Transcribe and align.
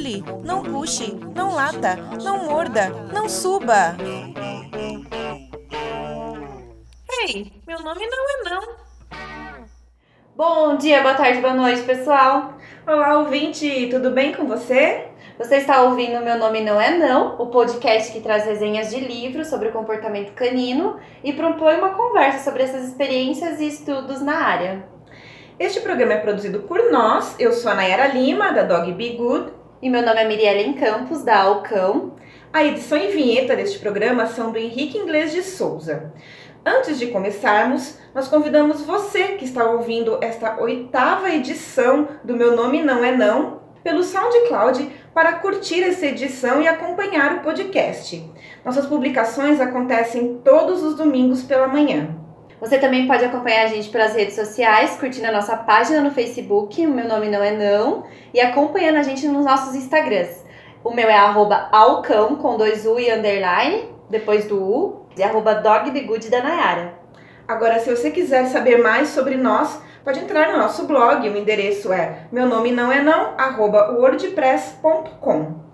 pule, 0.00 0.24
não 0.42 0.62
puxe, 0.62 1.14
não 1.34 1.54
lata, 1.54 1.96
não 2.22 2.46
morda, 2.46 2.88
não 3.12 3.28
suba. 3.28 3.94
Ei, 7.22 7.52
meu 7.66 7.78
nome 7.80 8.06
não 8.06 8.30
é 8.30 8.50
não. 8.50 8.62
Bom 10.34 10.76
dia, 10.76 11.02
boa 11.02 11.14
tarde, 11.14 11.42
boa 11.42 11.52
noite, 11.52 11.82
pessoal. 11.82 12.54
Olá, 12.86 13.18
ouvinte, 13.18 13.88
tudo 13.90 14.10
bem 14.10 14.32
com 14.32 14.46
você? 14.46 15.06
Você 15.38 15.56
está 15.56 15.82
ouvindo 15.82 16.24
Meu 16.24 16.38
Nome 16.38 16.60
Não 16.60 16.80
É 16.80 16.96
Não, 16.96 17.36
o 17.40 17.46
podcast 17.46 18.12
que 18.12 18.20
traz 18.20 18.44
resenhas 18.44 18.90
de 18.90 19.00
livros 19.00 19.48
sobre 19.48 19.68
o 19.68 19.72
comportamento 19.72 20.32
canino 20.32 20.98
e 21.22 21.32
propõe 21.32 21.76
uma 21.76 21.90
conversa 21.90 22.44
sobre 22.44 22.62
essas 22.62 22.86
experiências 22.88 23.60
e 23.60 23.68
estudos 23.68 24.20
na 24.22 24.36
área. 24.36 24.84
Este 25.58 25.80
programa 25.80 26.14
é 26.14 26.18
produzido 26.18 26.60
por 26.60 26.90
nós. 26.90 27.36
Eu 27.38 27.52
sou 27.52 27.70
a 27.70 27.74
Nayara 27.74 28.08
Lima, 28.08 28.50
da 28.50 28.62
Dog 28.62 28.92
Be 28.92 29.10
Good. 29.10 29.59
E 29.82 29.88
meu 29.88 30.02
nome 30.02 30.20
é 30.20 30.28
Miriellen 30.28 30.74
Campos, 30.74 31.22
da 31.24 31.38
Alcão. 31.40 32.14
A 32.52 32.62
edição 32.62 32.98
e 32.98 33.06
vinheta 33.06 33.56
deste 33.56 33.78
programa 33.78 34.26
são 34.26 34.52
do 34.52 34.58
Henrique 34.58 34.98
Inglês 34.98 35.32
de 35.32 35.42
Souza. 35.42 36.12
Antes 36.66 36.98
de 36.98 37.06
começarmos, 37.06 37.98
nós 38.14 38.28
convidamos 38.28 38.82
você 38.82 39.28
que 39.38 39.46
está 39.46 39.70
ouvindo 39.70 40.18
esta 40.20 40.60
oitava 40.60 41.30
edição 41.30 42.08
do 42.22 42.36
Meu 42.36 42.54
Nome 42.54 42.82
Não 42.82 43.02
É 43.02 43.16
Não 43.16 43.62
pelo 43.82 44.04
SoundCloud 44.04 44.86
para 45.14 45.32
curtir 45.38 45.82
essa 45.82 46.04
edição 46.04 46.60
e 46.60 46.68
acompanhar 46.68 47.36
o 47.36 47.40
podcast. 47.40 48.22
Nossas 48.62 48.84
publicações 48.84 49.62
acontecem 49.62 50.42
todos 50.44 50.82
os 50.82 50.94
domingos 50.94 51.42
pela 51.42 51.66
manhã. 51.66 52.19
Você 52.60 52.78
também 52.78 53.06
pode 53.06 53.24
acompanhar 53.24 53.64
a 53.64 53.68
gente 53.68 53.88
pelas 53.88 54.14
redes 54.14 54.34
sociais, 54.34 54.94
curtindo 55.00 55.26
a 55.28 55.32
nossa 55.32 55.56
página 55.56 56.02
no 56.02 56.10
Facebook, 56.10 56.86
o 56.86 56.90
meu 56.90 57.08
nome 57.08 57.28
não 57.28 57.42
é 57.42 57.52
não, 57.52 58.04
e 58.34 58.40
acompanhando 58.40 58.96
a 58.96 59.02
gente 59.02 59.26
nos 59.26 59.46
nossos 59.46 59.74
Instagrams. 59.74 60.44
O 60.84 60.90
meu 60.90 61.08
é 61.08 61.16
arroba 61.16 61.68
alcão, 61.72 62.36
com 62.36 62.58
dois 62.58 62.84
U 62.84 63.00
e 63.00 63.10
underline, 63.10 63.88
depois 64.10 64.44
do 64.44 64.62
U, 64.62 65.06
e 65.16 65.22
arroba 65.22 65.54
dogthegood 65.54 66.28
da 66.28 66.42
Nayara. 66.42 66.94
Agora, 67.48 67.80
se 67.80 67.90
você 67.90 68.10
quiser 68.10 68.46
saber 68.46 68.76
mais 68.76 69.08
sobre 69.08 69.36
nós, 69.36 69.80
pode 70.04 70.20
entrar 70.20 70.52
no 70.52 70.58
nosso 70.58 70.86
blog, 70.86 71.26
o 71.28 71.36
endereço 71.36 71.90
é 71.92 72.26
meu 72.30 72.46
nome 72.46 72.72
não 72.72 72.92
é 72.92 73.02
não, 73.02 73.34
arroba 73.38 73.90
wordpress.com. 73.92 75.69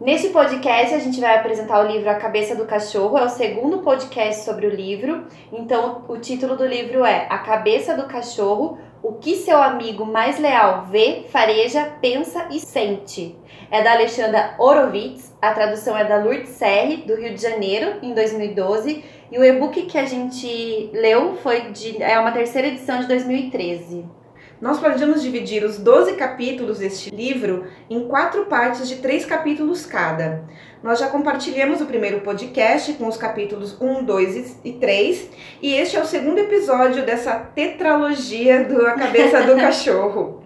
Neste 0.00 0.30
podcast 0.30 0.94
a 0.94 0.98
gente 0.98 1.20
vai 1.20 1.36
apresentar 1.36 1.84
o 1.84 1.86
livro 1.86 2.08
A 2.08 2.14
Cabeça 2.14 2.56
do 2.56 2.64
Cachorro, 2.64 3.18
é 3.18 3.24
o 3.24 3.28
segundo 3.28 3.80
podcast 3.80 4.46
sobre 4.46 4.66
o 4.66 4.74
livro. 4.74 5.26
Então 5.52 6.06
o 6.08 6.16
título 6.16 6.56
do 6.56 6.66
livro 6.66 7.04
é 7.04 7.26
A 7.28 7.36
Cabeça 7.36 7.94
do 7.94 8.08
Cachorro, 8.08 8.78
o 9.02 9.12
que 9.12 9.36
seu 9.36 9.62
amigo 9.62 10.06
mais 10.06 10.38
leal 10.38 10.86
vê, 10.86 11.26
fareja, 11.28 11.84
pensa 12.00 12.48
e 12.50 12.58
sente. 12.58 13.36
É 13.70 13.82
da 13.82 13.92
Alexandra 13.92 14.54
Horowitz, 14.58 15.36
a 15.40 15.52
tradução 15.52 15.94
é 15.94 16.04
da 16.04 16.16
Lourdes 16.16 16.48
Serre, 16.48 17.02
do 17.02 17.14
Rio 17.14 17.34
de 17.34 17.42
Janeiro, 17.42 17.98
em 18.02 18.14
2012 18.14 19.04
e 19.30 19.38
o 19.38 19.44
e-book 19.44 19.82
que 19.82 19.98
a 19.98 20.06
gente 20.06 20.88
leu 20.94 21.36
foi 21.36 21.72
de, 21.72 22.02
é 22.02 22.18
uma 22.18 22.32
terceira 22.32 22.68
edição 22.68 23.00
de 23.00 23.06
2013. 23.06 24.19
Nós 24.60 24.78
planejamos 24.78 25.22
dividir 25.22 25.64
os 25.64 25.78
12 25.78 26.16
capítulos 26.16 26.80
deste 26.80 27.08
livro 27.08 27.64
em 27.88 28.06
quatro 28.06 28.44
partes 28.44 28.86
de 28.86 28.96
três 28.96 29.24
capítulos 29.24 29.86
cada. 29.86 30.44
Nós 30.82 30.98
já 30.98 31.08
compartilhamos 31.08 31.80
o 31.80 31.86
primeiro 31.86 32.20
podcast 32.20 32.92
com 32.92 33.08
os 33.08 33.16
capítulos 33.16 33.80
1, 33.80 34.04
2 34.04 34.60
e 34.62 34.72
3, 34.72 35.30
e 35.62 35.74
este 35.74 35.96
é 35.96 36.02
o 36.02 36.04
segundo 36.04 36.40
episódio 36.40 37.06
dessa 37.06 37.36
tetralogia 37.36 38.64
do 38.64 38.86
A 38.86 38.92
Cabeça 38.92 39.42
do 39.44 39.56
Cachorro. 39.60 40.44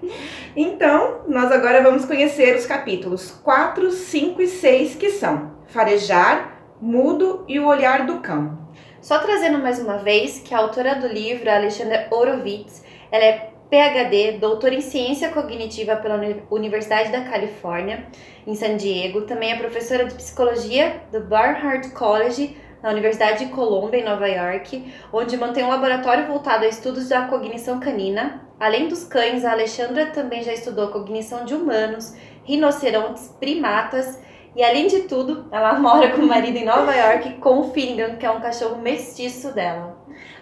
Então, 0.55 1.23
nós 1.27 1.51
agora 1.51 1.83
vamos 1.83 2.05
conhecer 2.05 2.55
os 2.55 2.67
capítulos 2.67 3.33
4, 3.43 3.91
5 3.91 4.43
e 4.43 4.47
6, 4.47 4.95
que 4.95 5.11
são 5.11 5.55
Farejar, 5.67 6.61
Mudo 6.81 7.45
e 7.49 7.59
o 7.59 7.67
Olhar 7.67 8.07
do 8.07 8.21
Cão. 8.21 8.63
Só 9.01 9.19
trazendo 9.19 9.59
mais 9.59 9.81
uma 9.81 9.99
vez 9.99 10.39
que 10.39 10.55
a 10.55 10.59
autora 10.59 10.95
do 10.95 11.09
livro, 11.09 11.51
a 11.51 11.57
Alexandra 11.57 12.07
Horowitz, 12.11 12.83
ela 13.11 13.25
é 13.25 13.54
PhD, 13.75 14.39
doutora 14.39 14.73
em 14.73 14.81
ciência 14.81 15.31
cognitiva 15.31 15.97
pela 15.97 16.21
Universidade 16.49 17.11
da 17.11 17.23
Califórnia, 17.23 18.07
em 18.47 18.55
San 18.55 18.77
Diego. 18.77 19.23
Também 19.23 19.51
é 19.51 19.57
professora 19.57 20.05
de 20.05 20.15
psicologia 20.15 21.03
do 21.11 21.21
Barnard 21.21 21.91
College, 21.91 22.57
na 22.81 22.91
Universidade 22.91 23.45
de 23.45 23.51
Colômbia, 23.51 23.99
em 23.99 24.05
Nova 24.05 24.29
York, 24.29 24.95
onde 25.13 25.37
mantém 25.37 25.65
um 25.65 25.71
laboratório 25.71 26.29
voltado 26.29 26.65
a 26.65 26.69
estudos 26.69 27.09
da 27.09 27.23
cognição 27.27 27.81
canina. 27.81 28.47
Além 28.61 28.87
dos 28.87 29.03
cães, 29.03 29.45
a 29.45 29.51
Alexandra 29.51 30.07
também 30.07 30.45
já 30.45 30.53
estudou 30.53 30.93
cognição 30.93 31.45
de 31.45 31.55
humanos, 31.55 32.15
rinocerontes, 32.45 33.35
primatas 33.41 34.21
e 34.55 34.63
além 34.63 34.87
de 34.87 35.01
tudo, 35.01 35.49
ela 35.51 35.75
mora 35.81 36.11
com 36.11 36.23
o 36.23 36.29
marido 36.29 36.57
em 36.57 36.65
Nova 36.65 36.95
York 36.95 37.39
com 37.41 37.59
o 37.59 37.73
Finnegan, 37.73 38.15
que 38.17 38.25
é 38.25 38.31
um 38.31 38.41
cachorro 38.41 38.81
mestiço 38.81 39.53
dela. 39.53 39.99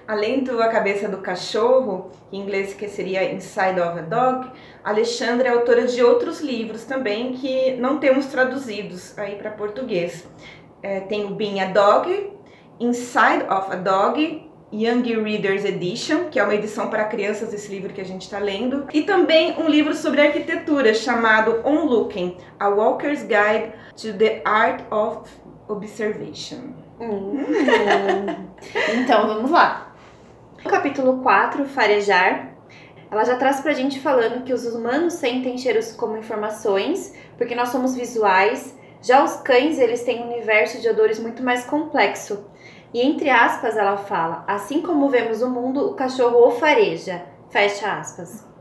Além 0.07 0.43
do 0.43 0.61
A 0.61 0.69
Cabeça 0.69 1.09
do 1.09 1.19
Cachorro, 1.19 2.11
em 2.33 2.41
inglês 2.41 2.75
que 2.75 2.89
seria 2.89 3.33
Inside 3.33 3.81
of 3.81 3.99
a 3.99 4.03
Dog, 4.03 4.51
Alexandra 4.83 5.49
é 5.49 5.53
autora 5.53 5.87
de 5.87 6.03
outros 6.03 6.41
livros 6.41 6.85
também 6.85 7.33
que 7.35 7.77
não 7.77 7.99
temos 7.99 8.27
traduzidos 8.27 9.17
aí 9.19 9.37
para 9.37 9.51
português. 9.51 10.27
É, 10.83 11.01
tem 11.01 11.25
o 11.25 11.35
Being 11.35 11.61
a 11.61 11.67
Dog, 11.67 12.33
Inside 12.81 13.45
of 13.49 13.71
a 13.71 13.77
Dog 13.77 14.51
Young 14.73 15.03
Readers 15.23 15.65
Edition, 15.65 16.31
que 16.31 16.41
é 16.41 16.43
uma 16.43 16.55
edição 16.55 16.89
para 16.89 17.05
crianças 17.05 17.53
esse 17.53 17.71
livro 17.71 17.93
que 17.93 18.01
a 18.01 18.05
gente 18.05 18.23
está 18.23 18.39
lendo, 18.39 18.87
e 18.93 19.03
também 19.03 19.55
um 19.59 19.69
livro 19.69 19.95
sobre 19.95 20.23
arquitetura 20.23 20.95
chamado 20.95 21.61
On 21.65 21.84
Looking: 21.84 22.39
A 22.59 22.69
Walker's 22.69 23.23
Guide 23.23 23.73
to 23.95 24.17
the 24.17 24.41
Art 24.47 24.81
of 24.91 25.31
Observation. 25.69 26.73
Hum. 26.99 27.34
então 28.95 29.27
vamos 29.27 29.51
lá. 29.51 29.91
No 30.65 30.71
capítulo 30.71 31.23
4, 31.23 31.65
Farejar, 31.67 32.55
ela 33.11 33.25
já 33.25 33.37
traz 33.37 33.61
pra 33.61 33.73
gente 33.73 33.99
falando 33.99 34.45
que 34.45 34.53
os 34.53 34.65
humanos 34.65 35.15
sentem 35.15 35.59
cheiros 35.59 35.93
como 35.93 36.17
informações, 36.17 37.15
porque 37.37 37.55
nós 37.55 37.71
somos 37.71 37.97
visuais. 37.97 38.78
Já 39.03 39.25
os 39.25 39.37
cães, 39.39 39.81
eles 39.81 40.05
têm 40.05 40.22
um 40.22 40.33
universo 40.33 40.81
de 40.81 40.89
odores 40.89 41.19
muito 41.19 41.43
mais 41.43 41.65
complexo. 41.65 42.47
E 42.95 43.01
entre 43.01 43.28
aspas 43.28 43.77
ela 43.77 43.97
fala: 43.97 44.45
assim 44.47 44.81
como 44.83 45.09
vemos 45.09 45.43
o 45.43 45.51
mundo, 45.51 45.91
o 45.91 45.95
cachorro 45.95 46.47
o 46.47 46.53
fareja. 46.53 47.25
Fecha 47.51 47.99
aspas. 47.99 48.52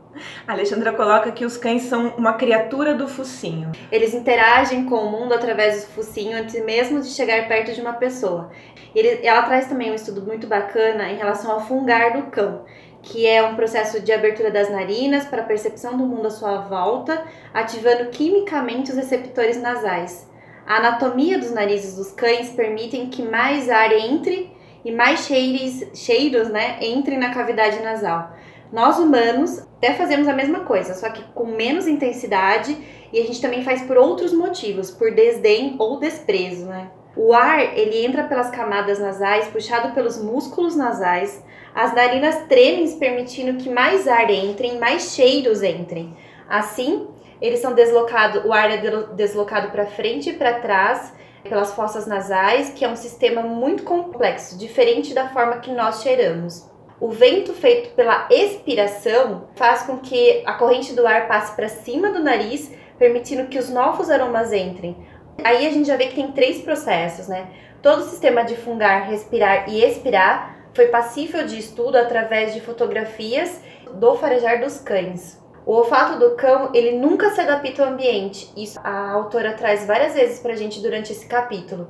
A 0.46 0.52
Alexandra 0.52 0.92
coloca 0.92 1.32
que 1.32 1.44
os 1.44 1.56
cães 1.56 1.82
são 1.82 2.08
uma 2.16 2.34
criatura 2.34 2.94
do 2.94 3.08
focinho. 3.08 3.72
Eles 3.90 4.14
interagem 4.14 4.84
com 4.86 4.96
o 4.96 5.10
mundo 5.10 5.32
através 5.34 5.84
do 5.84 5.90
focinho 5.92 6.36
antes 6.36 6.62
mesmo 6.64 7.00
de 7.00 7.08
chegar 7.08 7.48
perto 7.48 7.72
de 7.72 7.80
uma 7.80 7.94
pessoa. 7.94 8.50
Ele, 8.94 9.26
ela 9.26 9.42
traz 9.42 9.66
também 9.66 9.90
um 9.90 9.94
estudo 9.94 10.22
muito 10.22 10.46
bacana 10.46 11.10
em 11.10 11.16
relação 11.16 11.50
ao 11.50 11.66
fungar 11.66 12.12
do 12.12 12.30
cão, 12.30 12.64
que 13.02 13.26
é 13.26 13.42
um 13.42 13.56
processo 13.56 14.00
de 14.00 14.12
abertura 14.12 14.50
das 14.50 14.70
narinas 14.70 15.24
para 15.24 15.42
a 15.42 15.46
percepção 15.46 15.96
do 15.96 16.04
mundo 16.04 16.26
à 16.26 16.30
sua 16.30 16.58
volta, 16.60 17.24
ativando 17.52 18.10
quimicamente 18.10 18.90
os 18.90 18.96
receptores 18.96 19.60
nasais. 19.60 20.30
A 20.66 20.76
anatomia 20.76 21.38
dos 21.38 21.50
narizes 21.50 21.96
dos 21.96 22.12
cães 22.12 22.50
permitem 22.50 23.08
que 23.10 23.22
mais 23.22 23.68
ar 23.68 23.92
entre 23.92 24.52
e 24.84 24.92
mais 24.92 25.26
cheiros, 25.26 25.84
cheiros 25.94 26.48
né, 26.48 26.78
entrem 26.80 27.18
na 27.18 27.32
cavidade 27.32 27.80
nasal. 27.80 28.32
Nós 28.72 28.98
humanos 28.98 29.58
até 29.76 29.92
fazemos 29.92 30.26
a 30.26 30.32
mesma 30.32 30.60
coisa, 30.60 30.94
só 30.94 31.10
que 31.10 31.22
com 31.34 31.44
menos 31.44 31.86
intensidade 31.86 32.74
e 33.12 33.20
a 33.20 33.24
gente 33.24 33.40
também 33.40 33.62
faz 33.62 33.82
por 33.82 33.98
outros 33.98 34.32
motivos, 34.32 34.90
por 34.90 35.14
desdém 35.14 35.76
ou 35.78 36.00
desprezo, 36.00 36.64
né? 36.64 36.90
O 37.14 37.34
ar, 37.34 37.76
ele 37.76 38.06
entra 38.06 38.24
pelas 38.24 38.50
camadas 38.50 38.98
nasais, 38.98 39.46
puxado 39.48 39.92
pelos 39.92 40.16
músculos 40.16 40.74
nasais. 40.74 41.44
As 41.74 41.94
narinas 41.94 42.46
tremem, 42.48 42.90
permitindo 42.98 43.62
que 43.62 43.68
mais 43.68 44.08
ar 44.08 44.30
entre 44.30 44.78
mais 44.78 45.14
cheiros 45.14 45.62
entrem. 45.62 46.16
Assim, 46.48 47.06
eles 47.38 47.60
são 47.60 47.74
deslocados, 47.74 48.42
o 48.46 48.52
ar 48.52 48.70
é 48.70 48.78
deslocado 49.14 49.70
para 49.70 49.84
frente 49.84 50.30
e 50.30 50.32
para 50.32 50.60
trás 50.60 51.12
pelas 51.42 51.74
fossas 51.74 52.06
nasais, 52.06 52.70
que 52.70 52.84
é 52.84 52.88
um 52.88 52.96
sistema 52.96 53.42
muito 53.42 53.82
complexo, 53.82 54.56
diferente 54.56 55.12
da 55.12 55.28
forma 55.28 55.58
que 55.58 55.70
nós 55.72 56.02
cheiramos. 56.02 56.71
O 57.02 57.10
vento 57.10 57.52
feito 57.52 57.96
pela 57.96 58.28
expiração 58.30 59.48
faz 59.56 59.82
com 59.82 59.98
que 59.98 60.40
a 60.46 60.52
corrente 60.52 60.92
do 60.92 61.04
ar 61.04 61.26
passe 61.26 61.56
para 61.56 61.68
cima 61.68 62.12
do 62.12 62.22
nariz, 62.22 62.72
permitindo 62.96 63.48
que 63.48 63.58
os 63.58 63.68
novos 63.68 64.08
aromas 64.08 64.52
entrem. 64.52 64.96
Aí 65.42 65.66
a 65.66 65.70
gente 65.72 65.88
já 65.88 65.96
vê 65.96 66.06
que 66.06 66.14
tem 66.14 66.30
três 66.30 66.62
processos, 66.62 67.26
né? 67.26 67.48
Todo 67.82 68.02
o 68.02 68.08
sistema 68.08 68.44
de 68.44 68.54
fungar, 68.54 69.08
respirar 69.08 69.68
e 69.68 69.82
expirar 69.82 70.70
foi 70.74 70.86
passível 70.86 71.44
de 71.44 71.58
estudo 71.58 71.96
através 71.96 72.54
de 72.54 72.60
fotografias 72.60 73.60
do 73.94 74.14
farejar 74.14 74.60
dos 74.60 74.78
cães. 74.78 75.42
O 75.66 75.72
olfato 75.72 76.20
do 76.20 76.36
cão, 76.36 76.70
ele 76.72 76.92
nunca 76.92 77.30
se 77.30 77.40
adapta 77.40 77.82
ao 77.82 77.88
ambiente. 77.88 78.48
Isso 78.56 78.78
a 78.84 79.10
autora 79.10 79.54
traz 79.54 79.84
várias 79.84 80.14
vezes 80.14 80.38
pra 80.38 80.54
gente 80.54 80.80
durante 80.80 81.10
esse 81.10 81.26
capítulo. 81.26 81.88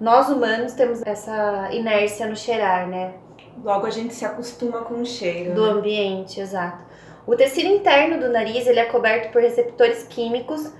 Nós 0.00 0.28
humanos 0.28 0.74
temos 0.74 1.02
essa 1.04 1.68
inércia 1.72 2.28
no 2.28 2.36
cheirar, 2.36 2.86
né? 2.86 3.25
Logo 3.62 3.86
a 3.86 3.90
gente 3.90 4.14
se 4.14 4.24
acostuma 4.24 4.82
com 4.82 4.94
o 4.94 5.06
cheiro. 5.06 5.54
Do 5.54 5.66
né? 5.66 5.72
ambiente, 5.72 6.40
exato. 6.40 6.84
O 7.26 7.34
tecido 7.34 7.68
interno 7.68 8.20
do 8.20 8.32
nariz, 8.32 8.66
ele 8.66 8.78
é 8.78 8.84
coberto 8.84 9.32
por 9.32 9.42
receptores 9.42 10.04
químicos 10.04 10.72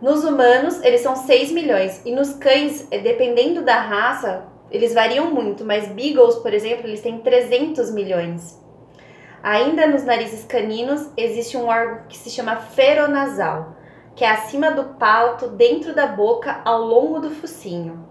Nos 0.00 0.24
humanos, 0.24 0.82
eles 0.82 1.00
são 1.00 1.14
6 1.14 1.52
milhões. 1.52 2.02
E 2.04 2.12
nos 2.12 2.32
cães, 2.32 2.88
eh, 2.90 2.98
dependendo 2.98 3.62
da 3.62 3.80
raça, 3.80 4.48
eles 4.68 4.92
variam 4.92 5.32
muito. 5.32 5.64
Mas 5.64 5.86
beagles, 5.86 6.34
por 6.36 6.52
exemplo, 6.52 6.88
eles 6.88 7.00
têm 7.00 7.18
300 7.20 7.92
milhões. 7.92 8.60
Ainda 9.42 9.86
nos 9.86 10.02
narizes 10.02 10.44
caninos, 10.44 11.08
existe 11.16 11.56
um 11.56 11.66
órgão 11.66 12.06
que 12.08 12.18
se 12.18 12.30
chama 12.30 12.56
feronasal, 12.56 13.76
que 14.16 14.24
é 14.24 14.30
acima 14.30 14.72
do 14.72 14.94
palato, 14.94 15.48
dentro 15.48 15.94
da 15.94 16.06
boca, 16.06 16.60
ao 16.64 16.82
longo 16.82 17.20
do 17.20 17.30
focinho. 17.30 18.04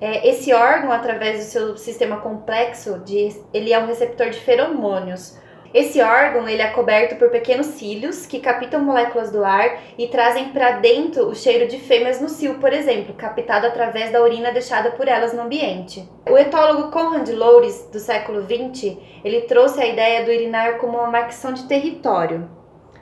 É, 0.00 0.28
esse 0.28 0.52
órgão, 0.52 0.92
através 0.92 1.38
do 1.38 1.50
seu 1.50 1.76
sistema 1.76 2.18
complexo, 2.18 3.00
de, 3.00 3.34
ele 3.52 3.72
é 3.72 3.78
um 3.78 3.86
receptor 3.86 4.30
de 4.30 4.38
feromônios. 4.38 5.36
Esse 5.74 6.00
órgão 6.00 6.48
ele 6.48 6.62
é 6.62 6.68
coberto 6.68 7.16
por 7.16 7.28
pequenos 7.28 7.66
cílios 7.66 8.24
que 8.24 8.40
captam 8.40 8.80
moléculas 8.80 9.30
do 9.30 9.44
ar 9.44 9.78
e 9.98 10.06
trazem 10.06 10.48
para 10.48 10.78
dentro 10.78 11.26
o 11.26 11.34
cheiro 11.34 11.68
de 11.68 11.78
fêmeas 11.78 12.22
no 12.22 12.28
cio, 12.28 12.54
por 12.54 12.72
exemplo, 12.72 13.14
captado 13.14 13.66
através 13.66 14.10
da 14.10 14.22
urina 14.22 14.50
deixada 14.50 14.92
por 14.92 15.06
elas 15.06 15.34
no 15.34 15.42
ambiente. 15.42 16.08
O 16.30 16.38
etólogo 16.38 16.90
Conrad 16.90 17.28
Loures, 17.28 17.86
do 17.92 17.98
século 17.98 18.42
XX, 18.42 18.96
ele 19.22 19.42
trouxe 19.42 19.82
a 19.82 19.86
ideia 19.86 20.24
do 20.24 20.30
urinar 20.30 20.78
como 20.78 20.96
uma 20.96 21.10
marcação 21.10 21.52
de 21.52 21.64
território. 21.64 22.48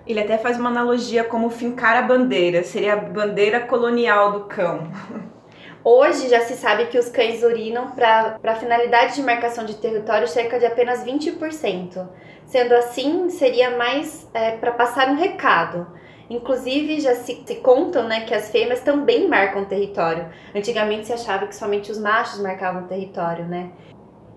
Ele 0.05 0.21
até 0.21 0.37
faz 0.37 0.59
uma 0.59 0.71
analogia 0.71 1.23
como 1.23 1.51
fincar 1.51 1.97
a 1.97 2.03
bandeira, 2.03 2.65
seria 2.65 2.95
a 2.95 2.97
bandeira 2.97 3.61
colonial 3.61 4.33
do 4.33 4.41
cão. 4.47 4.89
Hoje 5.89 6.29
já 6.29 6.41
se 6.41 6.55
sabe 6.55 6.87
que 6.87 6.99
os 6.99 7.09
cães 7.09 7.45
urinam 7.45 7.93
para 7.93 8.57
finalidade 8.57 9.15
de 9.15 9.23
marcação 9.23 9.65
de 9.65 9.77
território 9.77 10.27
cerca 10.27 10.59
de 10.59 10.67
apenas 10.67 11.05
20%. 11.05 12.09
Sendo 12.45 12.75
assim, 12.75 13.31
seria 13.31 13.71
mais 13.79 14.29
é, 14.35 14.57
para 14.57 14.73
passar 14.73 15.09
um 15.09 15.15
recado. 15.15 15.87
Inclusive, 16.29 16.99
já 17.01 17.15
se, 17.15 17.41
se, 17.47 17.55
contam 17.61 18.09
né, 18.09 18.23
que 18.23 18.35
as 18.35 18.51
fêmeas 18.51 18.81
também 18.81 19.29
marcam 19.29 19.65
território. 19.65 20.29
Antigamente 20.53 21.07
se 21.07 21.13
achava 21.13 21.47
que 21.47 21.55
somente 21.55 21.93
os 21.93 22.01
machos 22.01 22.41
marcavam 22.41 22.89
território, 22.89 23.45
né? 23.45 23.71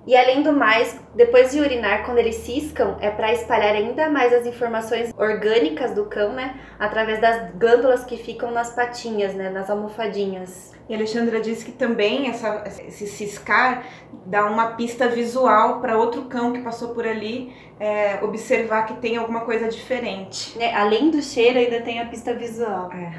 E 0.09 0.17
além 0.17 0.41
do 0.41 0.51
mais, 0.51 0.99
depois 1.13 1.51
de 1.51 1.59
urinar, 1.59 2.03
quando 2.03 2.17
eles 2.17 2.37
ciscam, 2.37 2.97
é 2.99 3.11
para 3.11 3.31
espalhar 3.31 3.75
ainda 3.75 4.09
mais 4.09 4.33
as 4.33 4.43
informações 4.47 5.13
orgânicas 5.15 5.93
do 5.93 6.05
cão, 6.05 6.33
né? 6.33 6.59
Através 6.79 7.21
das 7.21 7.53
glândulas 7.53 8.03
que 8.05 8.17
ficam 8.17 8.49
nas 8.49 8.73
patinhas, 8.73 9.35
né? 9.35 9.51
Nas 9.51 9.69
almofadinhas. 9.69 10.73
E 10.89 10.95
Alexandra 10.95 11.39
disse 11.39 11.63
que 11.63 11.71
também 11.71 12.27
essa, 12.27 12.63
esse 12.87 13.05
ciscar 13.05 13.83
dá 14.25 14.47
uma 14.47 14.71
pista 14.71 15.07
visual 15.07 15.79
para 15.79 15.95
outro 15.95 16.23
cão 16.23 16.53
que 16.53 16.61
passou 16.61 16.89
por 16.95 17.05
ali 17.05 17.53
é, 17.79 18.17
observar 18.23 18.87
que 18.87 18.95
tem 18.95 19.15
alguma 19.15 19.41
coisa 19.41 19.67
diferente. 19.67 20.59
É, 20.59 20.73
além 20.73 21.11
do 21.11 21.21
cheiro, 21.21 21.59
ainda 21.59 21.81
tem 21.81 22.01
a 22.01 22.07
pista 22.07 22.33
visual. 22.33 22.91
É. 22.93 23.13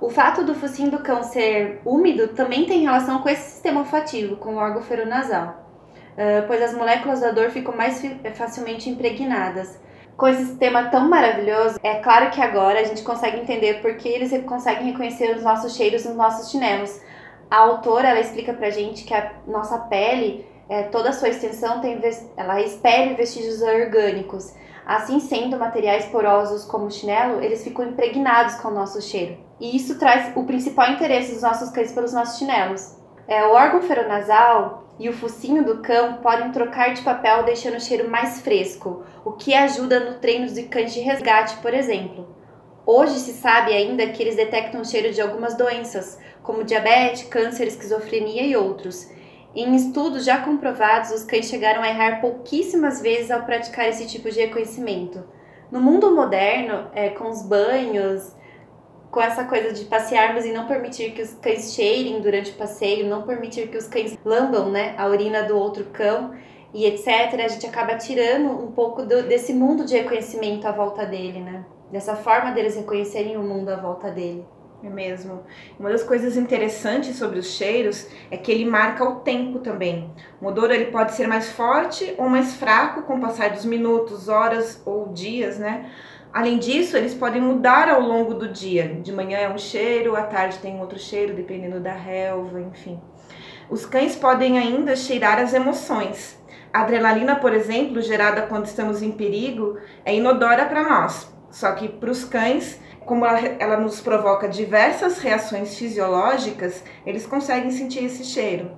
O 0.00 0.08
fato 0.08 0.42
do 0.44 0.54
focinho 0.54 0.90
do 0.90 1.00
cão 1.00 1.22
ser 1.22 1.82
úmido 1.84 2.28
também 2.28 2.64
tem 2.64 2.80
relação 2.80 3.18
com 3.18 3.28
esse 3.28 3.50
sistema 3.50 3.80
olfativo, 3.80 4.36
com 4.36 4.54
o 4.54 4.56
órgão 4.56 4.82
feronasal. 4.82 5.65
Uh, 6.16 6.46
pois 6.46 6.62
as 6.62 6.72
moléculas 6.72 7.20
da 7.20 7.30
dor 7.30 7.50
ficam 7.50 7.76
mais 7.76 8.02
facilmente 8.34 8.88
impregnadas. 8.88 9.78
Com 10.16 10.26
esse 10.28 10.46
sistema 10.46 10.84
tão 10.84 11.10
maravilhoso, 11.10 11.78
é 11.82 11.96
claro 11.96 12.30
que 12.30 12.40
agora 12.40 12.80
a 12.80 12.84
gente 12.84 13.02
consegue 13.02 13.38
entender 13.38 13.82
por 13.82 13.96
que 13.98 14.08
eles 14.08 14.32
conseguem 14.44 14.90
reconhecer 14.90 15.36
os 15.36 15.42
nossos 15.42 15.76
cheiros 15.76 16.06
nos 16.06 16.16
nossos 16.16 16.50
chinelos. 16.50 16.98
A 17.50 17.58
autora 17.58 18.08
ela 18.08 18.20
explica 18.20 18.54
pra 18.54 18.70
gente 18.70 19.04
que 19.04 19.12
a 19.12 19.30
nossa 19.46 19.76
pele, 19.78 20.46
é, 20.70 20.84
toda 20.84 21.10
a 21.10 21.12
sua 21.12 21.28
extensão, 21.28 21.82
tem, 21.82 22.00
ela 22.34 22.62
espelha 22.62 23.14
vestígios 23.14 23.60
orgânicos. 23.60 24.54
Assim 24.86 25.20
sendo, 25.20 25.58
materiais 25.58 26.06
porosos 26.06 26.64
como 26.64 26.86
o 26.86 26.90
chinelo, 26.90 27.42
eles 27.42 27.62
ficam 27.62 27.84
impregnados 27.84 28.54
com 28.54 28.68
o 28.68 28.74
nosso 28.74 29.02
cheiro. 29.02 29.36
E 29.60 29.76
isso 29.76 29.98
traz 29.98 30.34
o 30.34 30.44
principal 30.44 30.92
interesse 30.92 31.32
dos 31.32 31.42
nossos 31.42 31.68
cães 31.70 31.92
pelos 31.92 32.14
nossos 32.14 32.38
chinelos. 32.38 32.95
É, 33.28 33.44
o 33.44 33.52
órgão 33.52 33.82
feronasal 33.82 34.84
e 35.00 35.08
o 35.08 35.12
focinho 35.12 35.64
do 35.64 35.82
cão 35.82 36.18
podem 36.18 36.52
trocar 36.52 36.94
de 36.94 37.02
papel 37.02 37.44
deixando 37.44 37.76
o 37.76 37.80
cheiro 37.80 38.08
mais 38.08 38.40
fresco, 38.40 39.04
o 39.24 39.32
que 39.32 39.52
ajuda 39.52 39.98
no 39.98 40.18
treino 40.18 40.46
de 40.46 40.62
cães 40.64 40.94
de 40.94 41.00
resgate, 41.00 41.56
por 41.56 41.74
exemplo. 41.74 42.36
Hoje 42.86 43.18
se 43.18 43.32
sabe 43.32 43.72
ainda 43.72 44.06
que 44.06 44.22
eles 44.22 44.36
detectam 44.36 44.80
o 44.80 44.84
cheiro 44.84 45.12
de 45.12 45.20
algumas 45.20 45.56
doenças, 45.56 46.20
como 46.40 46.62
diabetes, 46.62 47.24
câncer, 47.24 47.66
esquizofrenia 47.66 48.42
e 48.42 48.56
outros. 48.56 49.10
Em 49.56 49.74
estudos 49.74 50.24
já 50.24 50.38
comprovados, 50.38 51.10
os 51.10 51.24
cães 51.24 51.46
chegaram 51.46 51.82
a 51.82 51.88
errar 51.88 52.20
pouquíssimas 52.20 53.02
vezes 53.02 53.32
ao 53.32 53.42
praticar 53.42 53.88
esse 53.88 54.06
tipo 54.06 54.30
de 54.30 54.38
reconhecimento. 54.38 55.24
No 55.68 55.80
mundo 55.80 56.14
moderno, 56.14 56.88
é, 56.94 57.08
com 57.08 57.28
os 57.28 57.42
banhos, 57.42 58.32
com 59.16 59.22
essa 59.22 59.44
coisa 59.44 59.72
de 59.72 59.86
passearmos 59.86 60.44
e 60.44 60.52
não 60.52 60.66
permitir 60.66 61.12
que 61.12 61.22
os 61.22 61.32
cães 61.32 61.72
cheirem 61.72 62.20
durante 62.20 62.50
o 62.50 62.54
passeio, 62.54 63.08
não 63.08 63.22
permitir 63.22 63.68
que 63.68 63.78
os 63.78 63.88
cães 63.88 64.18
lambam 64.22 64.70
né, 64.70 64.94
a 64.98 65.06
urina 65.06 65.42
do 65.44 65.56
outro 65.56 65.86
cão 65.86 66.34
e 66.74 66.84
etc., 66.84 67.08
a 67.42 67.48
gente 67.48 67.66
acaba 67.66 67.94
tirando 67.94 68.50
um 68.50 68.72
pouco 68.72 69.06
do, 69.06 69.22
desse 69.22 69.54
mundo 69.54 69.86
de 69.86 69.96
reconhecimento 69.96 70.68
à 70.68 70.72
volta 70.72 71.06
dele, 71.06 71.40
né? 71.40 71.64
Dessa 71.90 72.14
forma 72.14 72.52
deles 72.52 72.76
reconhecerem 72.76 73.38
o 73.38 73.42
mundo 73.42 73.70
à 73.70 73.76
volta 73.76 74.10
dele. 74.10 74.44
É 74.84 74.90
mesmo. 74.90 75.44
Uma 75.80 75.88
das 75.88 76.02
coisas 76.02 76.36
interessantes 76.36 77.16
sobre 77.16 77.38
os 77.38 77.46
cheiros 77.46 78.06
é 78.30 78.36
que 78.36 78.52
ele 78.52 78.66
marca 78.66 79.02
o 79.02 79.20
tempo 79.20 79.60
também. 79.60 80.12
O 80.42 80.46
odor 80.48 80.70
ele 80.70 80.90
pode 80.90 81.14
ser 81.14 81.26
mais 81.26 81.50
forte 81.50 82.14
ou 82.18 82.28
mais 82.28 82.54
fraco 82.56 83.04
com 83.04 83.16
o 83.16 83.20
passar 83.22 83.48
dos 83.48 83.64
minutos, 83.64 84.28
horas 84.28 84.82
ou 84.84 85.08
dias, 85.08 85.58
né? 85.58 85.90
Além 86.36 86.58
disso, 86.58 86.98
eles 86.98 87.14
podem 87.14 87.40
mudar 87.40 87.88
ao 87.88 87.98
longo 87.98 88.34
do 88.34 88.46
dia. 88.46 89.00
De 89.02 89.10
manhã 89.10 89.38
é 89.38 89.48
um 89.48 89.56
cheiro, 89.56 90.14
à 90.14 90.20
tarde 90.20 90.58
tem 90.58 90.78
outro 90.78 90.98
cheiro, 90.98 91.32
dependendo 91.32 91.80
da 91.80 91.94
relva, 91.94 92.60
enfim. 92.60 93.00
Os 93.70 93.86
cães 93.86 94.14
podem 94.14 94.58
ainda 94.58 94.94
cheirar 94.94 95.38
as 95.38 95.54
emoções. 95.54 96.38
A 96.70 96.82
adrenalina, 96.82 97.36
por 97.36 97.54
exemplo, 97.54 98.02
gerada 98.02 98.42
quando 98.42 98.66
estamos 98.66 99.00
em 99.00 99.12
perigo, 99.12 99.78
é 100.04 100.14
inodora 100.14 100.66
para 100.66 100.86
nós. 100.86 101.34
Só 101.50 101.72
que 101.72 101.88
para 101.88 102.10
os 102.10 102.22
cães, 102.22 102.78
como 103.06 103.24
ela, 103.24 103.40
ela 103.58 103.78
nos 103.78 104.02
provoca 104.02 104.46
diversas 104.46 105.18
reações 105.20 105.78
fisiológicas, 105.78 106.84
eles 107.06 107.24
conseguem 107.24 107.70
sentir 107.70 108.04
esse 108.04 108.24
cheiro. 108.24 108.72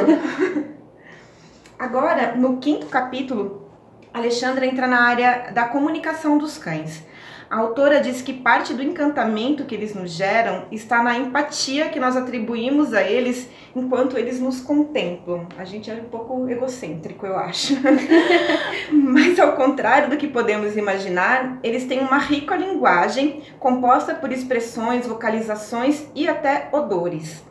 Agora, 1.78 2.36
no 2.36 2.58
quinto 2.58 2.86
capítulo, 2.86 3.70
Alexandra 4.14 4.66
entra 4.66 4.88
na 4.88 5.02
área 5.02 5.52
da 5.54 5.66
comunicação 5.66 6.38
dos 6.38 6.58
cães. 6.58 7.04
A 7.50 7.58
autora 7.58 8.02
diz 8.02 8.22
que 8.22 8.34
parte 8.34 8.74
do 8.74 8.82
encantamento 8.82 9.66
que 9.66 9.76
eles 9.76 9.94
nos 9.94 10.12
geram 10.12 10.66
está 10.72 11.04
na 11.04 11.16
empatia 11.18 11.90
que 11.90 12.00
nós 12.00 12.18
atribuímos 12.18 12.94
a 12.94 13.04
eles 13.04 13.48
enquanto 13.76 14.18
eles 14.18 14.40
nos 14.40 14.60
contemplam. 14.60 15.48
A 15.58 15.64
gente 15.64 15.92
é 15.92 15.94
um 15.94 16.06
pouco 16.06 16.50
egocêntrico, 16.50 17.26
eu 17.26 17.38
acho. 17.38 17.76
Mas 18.92 19.40
ao 19.40 19.54
contrário 19.54 20.10
do 20.10 20.18
que 20.18 20.28
podemos 20.28 20.76
imaginar, 20.76 21.60
eles 21.62 21.86
têm 21.86 22.00
uma 22.00 22.18
rica 22.18 22.56
linguagem 22.56 23.44
composta 23.60 24.16
por 24.16 24.32
expressões, 24.32 25.06
vocalizações 25.06 26.08
e 26.16 26.28
até 26.28 26.70
odores. 26.72 27.44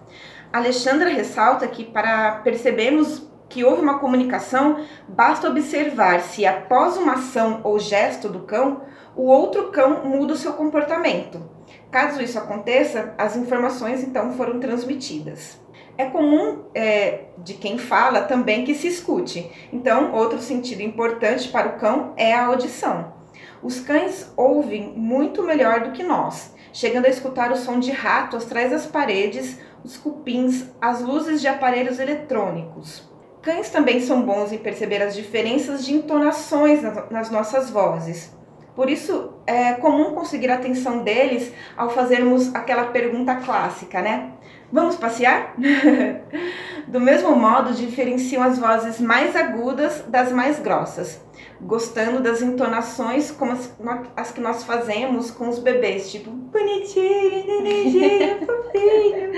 Alexandra 0.52 1.08
ressalta 1.08 1.66
que 1.68 1.84
para 1.84 2.36
percebermos 2.42 3.28
que 3.48 3.64
houve 3.64 3.82
uma 3.82 4.00
comunicação, 4.00 4.84
basta 5.06 5.48
observar 5.48 6.20
se 6.20 6.44
após 6.44 6.96
uma 6.96 7.14
ação 7.14 7.60
ou 7.62 7.78
gesto 7.78 8.28
do 8.28 8.40
cão, 8.40 8.82
o 9.16 9.22
outro 9.22 9.70
cão 9.70 10.04
muda 10.04 10.32
o 10.32 10.36
seu 10.36 10.52
comportamento. 10.54 11.40
Caso 11.90 12.20
isso 12.20 12.38
aconteça, 12.38 13.14
as 13.16 13.36
informações 13.36 14.02
então 14.02 14.32
foram 14.32 14.58
transmitidas. 14.58 15.60
É 15.96 16.06
comum 16.06 16.64
é, 16.74 17.26
de 17.38 17.54
quem 17.54 17.78
fala 17.78 18.22
também 18.22 18.64
que 18.64 18.74
se 18.74 18.88
escute. 18.88 19.48
Então, 19.72 20.12
outro 20.12 20.40
sentido 20.40 20.82
importante 20.82 21.48
para 21.48 21.68
o 21.68 21.78
cão 21.78 22.12
é 22.16 22.34
a 22.34 22.46
audição. 22.46 23.14
Os 23.62 23.78
cães 23.78 24.32
ouvem 24.36 24.92
muito 24.96 25.42
melhor 25.42 25.84
do 25.84 25.92
que 25.92 26.02
nós, 26.02 26.52
chegando 26.72 27.06
a 27.06 27.10
escutar 27.10 27.52
o 27.52 27.56
som 27.56 27.78
de 27.78 27.92
rato 27.92 28.36
atrás 28.36 28.72
das 28.72 28.86
paredes, 28.86 29.60
os 29.84 29.96
cupins, 29.96 30.64
as 30.80 31.00
luzes 31.00 31.40
de 31.40 31.46
aparelhos 31.46 32.00
eletrônicos. 32.00 33.08
Cães 33.40 33.70
também 33.70 34.00
são 34.00 34.22
bons 34.22 34.52
em 34.52 34.58
perceber 34.58 35.00
as 35.00 35.14
diferenças 35.14 35.84
de 35.84 35.94
entonações 35.94 36.80
nas 37.10 37.30
nossas 37.30 37.70
vozes. 37.70 38.32
Por 38.74 38.90
isso 38.90 39.34
é 39.46 39.74
comum 39.74 40.14
conseguir 40.14 40.50
a 40.50 40.56
atenção 40.56 41.02
deles 41.02 41.52
ao 41.76 41.90
fazermos 41.90 42.52
aquela 42.54 42.86
pergunta 42.86 43.36
clássica, 43.36 44.02
né? 44.02 44.32
Vamos 44.72 44.96
passear? 44.96 45.54
Do 46.88 47.00
mesmo 47.00 47.36
modo, 47.36 47.72
diferenciam 47.72 48.42
as 48.42 48.58
vozes 48.58 49.00
mais 49.00 49.36
agudas 49.36 50.04
das 50.08 50.32
mais 50.32 50.58
grossas, 50.58 51.20
gostando 51.60 52.20
das 52.20 52.42
entonações 52.42 53.30
como 53.30 53.52
as, 53.52 53.72
as 54.16 54.32
que 54.32 54.40
nós 54.40 54.64
fazemos 54.64 55.30
com 55.30 55.48
os 55.48 55.60
bebês, 55.60 56.10
tipo 56.10 56.30
bonitinho, 56.30 57.46
bonitinho, 57.46 58.38
fofinho. 58.44 59.32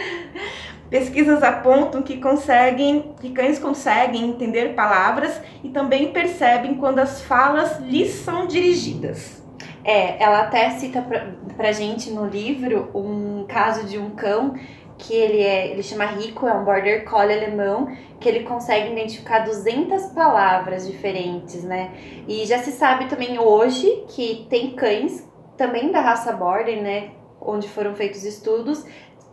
Pesquisas 0.91 1.43
apontam 1.43 2.03
que 2.03 2.19
conseguem, 2.19 3.15
que 3.21 3.31
cães 3.31 3.59
conseguem 3.59 4.29
entender 4.29 4.75
palavras 4.75 5.41
e 5.65 5.69
também 5.69 6.13
percebem 6.13 6.77
quando 6.77 7.01
as 7.01 7.23
falas 7.23 7.81
lhes 7.81 8.11
são 8.11 8.47
dirigidas. 8.47 9.43
É, 9.85 10.23
ela 10.23 10.41
até 10.41 10.71
cita 10.71 11.01
pra, 11.03 11.27
pra 11.57 11.73
gente 11.73 12.11
no 12.11 12.27
livro 12.27 12.91
um 12.95 13.45
caso 13.49 13.87
de 13.87 13.99
um 13.99 14.11
cão 14.11 14.55
que 14.99 15.15
ele 15.15 15.43
é, 15.43 15.69
ele 15.69 15.83
chama 15.83 16.07
Rico, 16.07 16.47
é 16.47 16.55
um 16.55 16.65
border 16.65 17.05
collie 17.05 17.37
alemão, 17.37 17.95
que 18.19 18.29
ele 18.29 18.45
consegue 18.45 18.93
identificar 18.93 19.41
200 19.41 20.07
palavras 20.07 20.87
diferentes, 20.87 21.63
né? 21.63 21.91
E 22.27 22.47
já 22.47 22.59
se 22.59 22.73
sabe 22.73 23.07
também 23.07 23.39
hoje 23.39 24.05
que 24.09 24.47
tem 24.49 24.71
cães 24.71 25.29
também 25.57 25.91
da 25.91 26.01
raça 26.01 26.33
border, 26.33 26.83
né, 26.83 27.11
onde 27.41 27.69
foram 27.69 27.95
feitos 27.95 28.25
estudos 28.25 28.85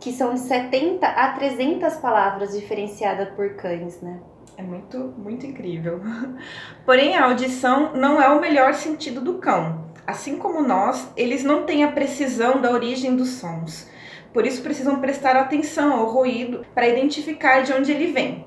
que 0.04 0.12
são 0.12 0.34
de 0.34 0.40
70 0.40 1.06
a 1.06 1.32
300 1.32 1.94
palavras 1.94 2.52
diferenciadas 2.52 3.30
por 3.30 3.54
cães, 3.54 4.02
né? 4.02 4.20
É 4.54 4.62
muito, 4.62 4.98
muito 5.16 5.46
incrível. 5.46 5.98
Porém, 6.84 7.16
a 7.16 7.24
audição 7.24 7.94
não 7.94 8.20
é 8.20 8.28
o 8.28 8.38
melhor 8.38 8.74
sentido 8.74 9.22
do 9.22 9.38
cão. 9.38 9.86
Assim 10.06 10.36
como 10.36 10.60
nós, 10.60 11.10
eles 11.16 11.42
não 11.42 11.62
têm 11.62 11.84
a 11.84 11.92
precisão 11.92 12.60
da 12.60 12.70
origem 12.70 13.16
dos 13.16 13.30
sons. 13.30 13.88
Por 14.30 14.46
isso, 14.46 14.60
precisam 14.60 15.00
prestar 15.00 15.36
atenção 15.36 15.94
ao 15.94 16.12
ruído 16.12 16.66
para 16.74 16.86
identificar 16.86 17.62
de 17.62 17.72
onde 17.72 17.90
ele 17.90 18.12
vem. 18.12 18.44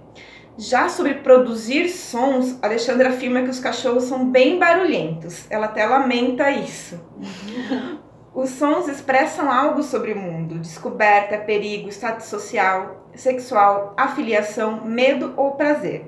Já 0.59 0.87
sobre 0.89 1.15
produzir 1.15 1.89
sons, 1.89 2.59
Alexandra 2.61 3.09
afirma 3.09 3.41
que 3.41 3.49
os 3.49 3.59
cachorros 3.59 4.03
são 4.03 4.29
bem 4.29 4.59
barulhentos. 4.59 5.49
Ela 5.49 5.65
até 5.65 5.87
lamenta 5.87 6.51
isso. 6.51 7.03
Os 8.37 8.51
sons 8.51 8.87
expressam 8.87 9.51
algo 9.51 9.81
sobre 9.81 10.13
o 10.13 10.15
mundo: 10.15 10.59
descoberta, 10.59 11.39
perigo, 11.39 11.89
status 11.89 12.27
social, 12.27 13.09
sexual, 13.15 13.95
afiliação, 13.97 14.85
medo 14.85 15.33
ou 15.35 15.55
prazer. 15.55 16.05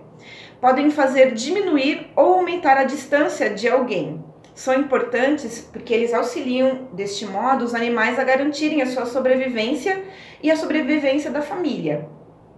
Podem 0.61 0.91
fazer 0.91 1.33
diminuir 1.33 2.11
ou 2.15 2.35
aumentar 2.35 2.77
a 2.77 2.83
distância 2.83 3.49
de 3.49 3.67
alguém. 3.67 4.23
São 4.53 4.75
importantes 4.75 5.67
porque 5.73 5.91
eles 5.91 6.13
auxiliam, 6.13 6.87
deste 6.93 7.25
modo, 7.25 7.65
os 7.65 7.73
animais 7.73 8.19
a 8.19 8.23
garantirem 8.23 8.83
a 8.83 8.85
sua 8.85 9.07
sobrevivência 9.07 10.03
e 10.43 10.51
a 10.51 10.55
sobrevivência 10.55 11.31
da 11.31 11.41
família. 11.41 12.07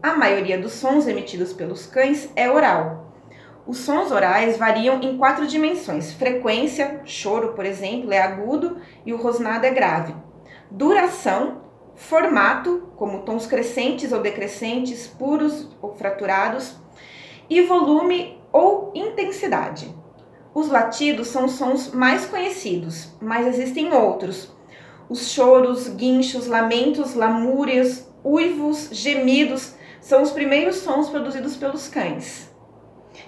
A 0.04 0.16
maioria 0.16 0.58
dos 0.58 0.74
sons 0.74 1.08
emitidos 1.08 1.54
pelos 1.54 1.86
cães 1.86 2.30
é 2.36 2.52
oral, 2.52 3.11
os 3.66 3.78
sons 3.78 4.12
orais 4.12 4.58
variam 4.58 5.02
em 5.02 5.18
quatro 5.18 5.46
dimensões: 5.46 6.12
frequência, 6.14 7.02
choro, 7.06 7.54
por 7.54 7.66
exemplo, 7.66 8.12
é 8.12 8.22
agudo 8.22 8.78
e 9.06 9.14
o 9.14 9.18
rosnado 9.18 9.66
é 9.66 9.72
grave. 9.72 10.16
Duração, 10.70 11.62
formato, 11.96 12.90
como 12.96 13.24
tons 13.24 13.46
crescentes 13.46 14.12
ou 14.12 14.22
decrescentes, 14.22 15.06
puros 15.08 15.70
ou 15.82 15.96
fraturados, 15.96 16.76
e 17.50 17.62
volume 17.62 18.42
ou 18.52 18.92
intensidade. 18.96 19.94
Os 20.54 20.68
latidos 20.68 21.28
são 21.28 21.48
sons 21.48 21.94
mais 21.94 22.26
conhecidos, 22.26 23.16
mas 23.22 23.48
existem 23.48 23.94
outros. 23.94 24.54
Os 25.08 25.32
choros, 25.32 25.88
guinchos, 25.88 26.48
lamentos, 26.48 27.14
lamúrias, 27.14 28.10
uivos, 28.24 28.90
gemidos 28.92 29.76
são 30.02 30.22
os 30.22 30.32
primeiros 30.32 30.78
sons 30.78 31.10
produzidos 31.10 31.56
pelos 31.56 31.88
cães. 31.88 32.51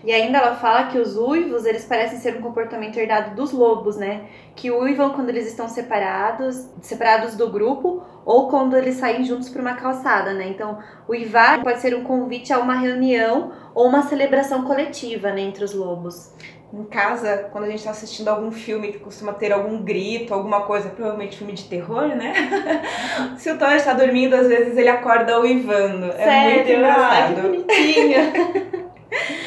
E 0.03 0.11
ainda 0.11 0.37
ela 0.37 0.55
fala 0.55 0.87
que 0.87 0.97
os 0.97 1.17
uivos, 1.17 1.65
eles 1.65 1.85
parecem 1.85 2.17
ser 2.19 2.37
um 2.37 2.41
comportamento 2.41 2.97
herdado 2.97 3.35
dos 3.35 3.51
lobos, 3.51 3.97
né? 3.97 4.25
Que 4.55 4.71
uivam 4.71 5.11
quando 5.11 5.29
eles 5.29 5.47
estão 5.47 5.67
separados, 5.67 6.67
separados 6.81 7.35
do 7.35 7.49
grupo 7.49 8.03
ou 8.25 8.49
quando 8.49 8.77
eles 8.77 8.95
saem 8.95 9.23
juntos 9.23 9.49
para 9.49 9.61
uma 9.61 9.75
calçada, 9.75 10.33
né? 10.33 10.47
Então, 10.47 10.79
uivar 11.07 11.61
pode 11.63 11.79
ser 11.79 11.95
um 11.95 12.03
convite 12.03 12.53
a 12.53 12.59
uma 12.59 12.75
reunião 12.75 13.51
ou 13.73 13.87
uma 13.87 14.03
celebração 14.03 14.63
coletiva, 14.63 15.31
né, 15.31 15.41
entre 15.41 15.63
os 15.63 15.73
lobos. 15.73 16.33
Em 16.73 16.85
casa, 16.85 17.49
quando 17.51 17.65
a 17.65 17.67
gente 17.67 17.79
está 17.79 17.91
assistindo 17.91 18.29
algum 18.29 18.51
filme 18.51 18.91
que 18.91 18.97
costuma 18.97 19.31
ter 19.33 19.51
algum 19.51 19.83
grito, 19.83 20.33
alguma 20.33 20.61
coisa, 20.61 20.89
provavelmente 20.89 21.37
filme 21.37 21.53
de 21.53 21.65
terror, 21.65 22.07
né? 22.07 22.33
Se 23.37 23.51
o 23.51 23.59
Thor 23.59 23.73
está 23.73 23.93
dormindo, 23.93 24.33
às 24.33 24.47
vezes 24.47 24.75
ele 24.75 24.89
acorda 24.89 25.39
uivando. 25.39 26.11
Sério? 26.13 26.25
É 26.25 26.55
muito 26.55 26.71
engraçado. 26.71 27.11
Ai, 27.11 27.35
que 27.35 27.41
bonitinho. 27.41 28.83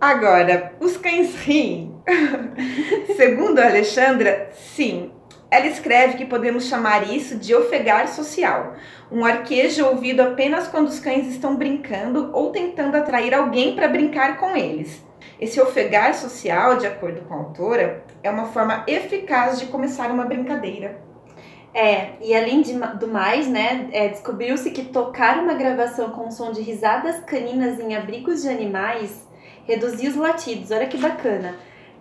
Agora, 0.00 0.72
os 0.80 0.96
cães 0.96 1.36
riem. 1.36 1.94
Segundo 3.16 3.58
a 3.58 3.66
Alexandra, 3.66 4.48
sim. 4.54 5.12
Ela 5.50 5.66
escreve 5.66 6.16
que 6.16 6.24
podemos 6.24 6.68
chamar 6.68 7.12
isso 7.12 7.36
de 7.36 7.54
ofegar 7.54 8.08
social, 8.08 8.76
um 9.12 9.26
arquejo 9.26 9.84
ouvido 9.84 10.20
apenas 10.20 10.68
quando 10.68 10.88
os 10.88 11.00
cães 11.00 11.26
estão 11.26 11.54
brincando 11.54 12.30
ou 12.32 12.50
tentando 12.50 12.96
atrair 12.96 13.34
alguém 13.34 13.74
para 13.74 13.88
brincar 13.88 14.38
com 14.38 14.56
eles. 14.56 15.04
Esse 15.38 15.60
ofegar 15.60 16.14
social, 16.14 16.78
de 16.78 16.86
acordo 16.86 17.20
com 17.22 17.34
a 17.34 17.38
autora, 17.38 18.02
é 18.22 18.30
uma 18.30 18.46
forma 18.46 18.84
eficaz 18.86 19.58
de 19.58 19.66
começar 19.66 20.10
uma 20.10 20.24
brincadeira. 20.24 21.02
É, 21.74 22.12
e 22.22 22.34
além 22.34 22.62
de, 22.62 22.72
do 22.72 23.06
mais, 23.06 23.46
né, 23.46 23.88
é, 23.92 24.08
descobriu-se 24.08 24.70
que 24.70 24.84
tocar 24.84 25.38
uma 25.38 25.54
gravação 25.54 26.10
com 26.10 26.30
som 26.30 26.52
de 26.52 26.62
risadas 26.62 27.20
caninas 27.20 27.78
em 27.78 27.94
abrigos 27.94 28.42
de 28.42 28.48
animais 28.48 29.28
reduzir 29.66 30.08
os 30.08 30.16
latidos, 30.16 30.70
olha 30.70 30.86
que 30.86 30.98
bacana. 30.98 31.54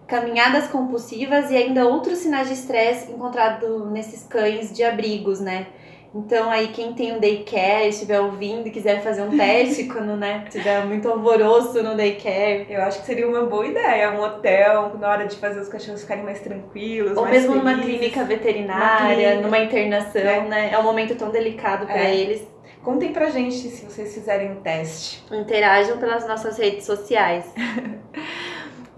Caminhadas 0.07 0.67
compulsivas 0.67 1.51
e 1.51 1.55
ainda 1.55 1.85
outros 1.85 2.19
sinais 2.19 2.47
de 2.47 2.53
estresse 2.53 3.11
encontrados 3.11 3.89
nesses 3.91 4.23
cães 4.23 4.73
de 4.73 4.83
abrigos, 4.83 5.39
né? 5.39 5.67
Então 6.13 6.49
aí 6.49 6.69
quem 6.69 6.93
tem 6.93 7.13
um 7.13 7.19
daycare, 7.19 7.89
estiver 7.89 8.19
ouvindo 8.19 8.67
e 8.67 8.71
quiser 8.71 9.01
fazer 9.01 9.21
um 9.21 9.37
teste 9.37 9.83
quando, 9.91 10.15
né, 10.15 10.45
tiver 10.49 10.85
muito 10.85 11.07
alvoroço 11.07 11.83
no 11.83 11.95
daycare. 11.95 12.65
Eu 12.69 12.81
acho 12.81 13.01
que 13.01 13.05
seria 13.05 13.27
uma 13.27 13.43
boa 13.45 13.65
ideia, 13.65 14.11
um 14.11 14.21
hotel, 14.21 14.97
na 14.99 15.09
hora 15.09 15.27
de 15.27 15.35
fazer 15.35 15.59
os 15.59 15.69
cachorros 15.69 16.01
ficarem 16.01 16.23
mais 16.23 16.39
tranquilos, 16.39 17.15
Ou 17.15 17.23
mais 17.23 17.35
mesmo 17.35 17.53
felizes. 17.53 17.71
numa 17.71 17.83
clínica 17.83 18.23
veterinária, 18.23 19.15
clínica. 19.15 19.41
numa 19.41 19.59
internação, 19.59 20.21
é. 20.21 20.41
né? 20.41 20.69
É 20.73 20.79
um 20.79 20.83
momento 20.83 21.15
tão 21.15 21.29
delicado 21.29 21.85
para 21.85 21.99
é. 21.99 22.15
eles. 22.15 22.47
Contem 22.83 23.11
pra 23.11 23.29
gente 23.29 23.55
se 23.55 23.85
vocês 23.85 24.13
fizerem 24.13 24.51
um 24.51 24.61
teste. 24.61 25.23
Interajam 25.31 25.97
pelas 25.97 26.25
nossas 26.27 26.57
redes 26.57 26.85
sociais. 26.85 27.45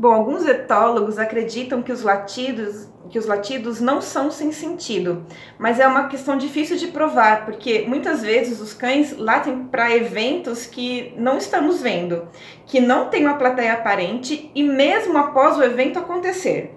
Bom, 0.02 0.14
alguns 0.14 0.48
etólogos 0.48 1.20
acreditam 1.20 1.84
que 1.84 1.92
os 1.92 2.02
latidos 2.02 2.90
que 3.12 3.20
os 3.20 3.28
latidos 3.28 3.80
não 3.80 4.02
são 4.02 4.32
sem 4.32 4.52
sentido, 4.52 5.28
mas 5.60 5.80
é 5.80 5.86
uma 5.86 6.08
questão 6.08 6.38
difícil 6.38 6.76
de 6.76 6.88
provar, 6.88 7.46
porque 7.46 7.84
muitas 7.88 8.24
vezes 8.24 8.60
os 8.60 8.74
cães 8.74 9.16
latem 9.16 9.66
para 9.66 9.96
eventos 9.96 10.66
que 10.66 11.14
não 11.18 11.38
estamos 11.38 11.82
vendo, 11.82 12.28
que 12.66 12.80
não 12.80 13.10
tem 13.10 13.26
uma 13.26 13.38
plateia 13.38 13.74
aparente 13.74 14.50
e 14.56 14.64
mesmo 14.64 15.16
após 15.20 15.58
o 15.58 15.64
evento 15.64 16.00
acontecer. 16.00 16.74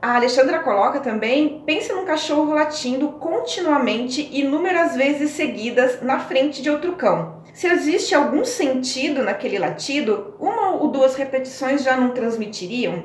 A 0.00 0.14
Alexandra 0.14 0.60
coloca 0.60 1.00
também, 1.00 1.64
pense 1.66 1.92
num 1.92 2.04
cachorro 2.04 2.54
latindo 2.54 3.08
continuamente 3.08 4.28
inúmeras 4.30 4.94
vezes 4.94 5.30
seguidas 5.30 6.00
na 6.00 6.20
frente 6.20 6.62
de 6.62 6.70
outro 6.70 6.92
cão. 6.92 7.41
Se 7.52 7.66
existe 7.66 8.14
algum 8.14 8.46
sentido 8.46 9.22
naquele 9.22 9.58
latido, 9.58 10.34
uma 10.40 10.70
ou 10.76 10.88
duas 10.88 11.14
repetições 11.16 11.82
já 11.84 11.94
não 11.96 12.10
transmitiriam? 12.10 13.04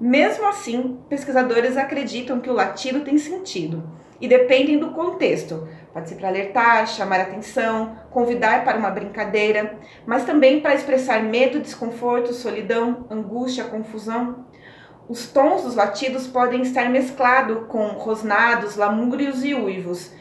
Mesmo 0.00 0.46
assim, 0.46 1.00
pesquisadores 1.08 1.76
acreditam 1.76 2.40
que 2.40 2.48
o 2.48 2.52
latido 2.52 3.00
tem 3.00 3.18
sentido 3.18 3.82
e 4.20 4.28
dependem 4.28 4.78
do 4.78 4.90
contexto. 4.90 5.68
Pode 5.92 6.08
ser 6.08 6.14
para 6.14 6.28
alertar, 6.28 6.86
chamar 6.86 7.20
atenção, 7.20 7.96
convidar 8.12 8.64
para 8.64 8.78
uma 8.78 8.90
brincadeira, 8.90 9.76
mas 10.06 10.24
também 10.24 10.60
para 10.60 10.74
expressar 10.74 11.24
medo, 11.24 11.58
desconforto, 11.58 12.32
solidão, 12.32 13.06
angústia, 13.10 13.64
confusão. 13.64 14.46
Os 15.08 15.26
tons 15.26 15.64
dos 15.64 15.74
latidos 15.74 16.28
podem 16.28 16.62
estar 16.62 16.88
mesclados 16.88 17.66
com 17.66 17.88
rosnados, 17.88 18.76
lamúrios 18.76 19.44
e 19.44 19.52
uivos. 19.52 20.12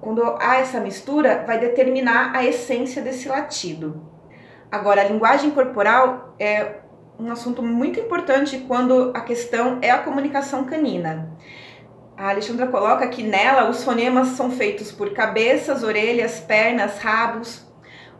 Quando 0.00 0.22
há 0.40 0.56
essa 0.56 0.80
mistura, 0.80 1.44
vai 1.46 1.58
determinar 1.58 2.34
a 2.34 2.44
essência 2.44 3.02
desse 3.02 3.28
latido. 3.28 4.02
Agora, 4.70 5.00
a 5.00 5.04
linguagem 5.04 5.50
corporal 5.50 6.34
é 6.38 6.76
um 7.18 7.32
assunto 7.32 7.62
muito 7.62 7.98
importante 7.98 8.64
quando 8.68 9.10
a 9.14 9.20
questão 9.20 9.78
é 9.82 9.90
a 9.90 9.98
comunicação 9.98 10.64
canina. 10.64 11.36
A 12.16 12.30
Alexandra 12.30 12.66
coloca 12.66 13.06
que 13.08 13.22
nela 13.22 13.70
os 13.70 13.82
fonemas 13.82 14.28
são 14.28 14.50
feitos 14.50 14.92
por 14.92 15.12
cabeças, 15.12 15.82
orelhas, 15.82 16.40
pernas, 16.40 16.98
rabos. 16.98 17.66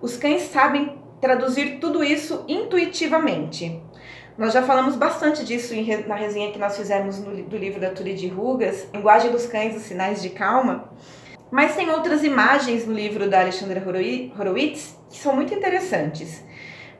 Os 0.00 0.16
cães 0.16 0.42
sabem 0.42 0.98
traduzir 1.20 1.78
tudo 1.80 2.02
isso 2.02 2.44
intuitivamente. 2.48 3.82
Nós 4.36 4.52
já 4.52 4.62
falamos 4.62 4.94
bastante 4.94 5.44
disso 5.44 5.74
na 6.06 6.14
resenha 6.14 6.52
que 6.52 6.60
nós 6.60 6.76
fizemos 6.76 7.18
no, 7.18 7.42
do 7.42 7.56
livro 7.56 7.80
da 7.80 7.90
Turi 7.90 8.14
de 8.14 8.28
Rugas, 8.28 8.88
Linguagem 8.94 9.32
dos 9.32 9.46
Cães, 9.46 9.76
os 9.76 9.82
Sinais 9.82 10.22
de 10.22 10.30
Calma. 10.30 10.88
Mas 11.50 11.74
tem 11.74 11.88
outras 11.90 12.22
imagens 12.24 12.86
no 12.86 12.92
livro 12.92 13.28
da 13.28 13.40
Alexandra 13.40 13.82
Horowitz 14.38 14.98
que 15.10 15.18
são 15.18 15.34
muito 15.34 15.54
interessantes. 15.54 16.44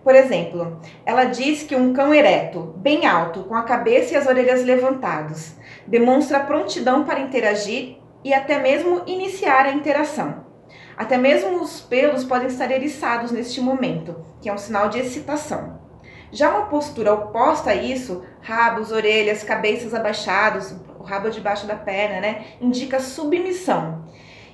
Por 0.03 0.15
exemplo, 0.15 0.81
ela 1.05 1.25
diz 1.25 1.65
que 1.65 1.77
um 1.77 1.93
cão 1.93 2.15
ereto, 2.15 2.75
bem 2.79 3.07
alto, 3.07 3.45
com 3.45 3.55
a 3.55 3.65
cabeça 3.65 4.15
e 4.15 4.17
as 4.17 4.27
orelhas 4.27 4.65
levantados, 4.65 5.53
demonstra 5.87 6.41
prontidão 6.41 7.05
para 7.05 7.21
interagir 7.21 7.99
e 8.25 8.33
até 8.33 8.59
mesmo 8.59 9.03
iniciar 9.07 9.67
a 9.67 9.73
interação. 9.73 10.47
Até 10.97 11.19
mesmo 11.19 11.61
os 11.61 11.81
pelos 11.81 12.25
podem 12.25 12.49
estar 12.49 12.71
eriçados 12.71 13.31
neste 13.31 13.61
momento, 13.61 14.25
que 14.41 14.49
é 14.49 14.53
um 14.53 14.59
sinal 14.59 14.89
de 14.89 14.99
excitação. 14.99 15.79
Já 16.33 16.51
uma 16.51 16.67
postura 16.67 17.13
oposta 17.13 17.71
a 17.71 17.75
isso, 17.75 18.25
rabos, 18.41 18.93
orelhas, 18.93 19.43
cabeças 19.43 19.95
abaixados, 19.95 20.75
o 20.99 21.03
rabo 21.03 21.31
debaixo 21.31 21.67
da 21.67 21.77
perna, 21.77 22.21
né, 22.21 22.45
indica 22.61 23.01
submissão. 23.01 24.05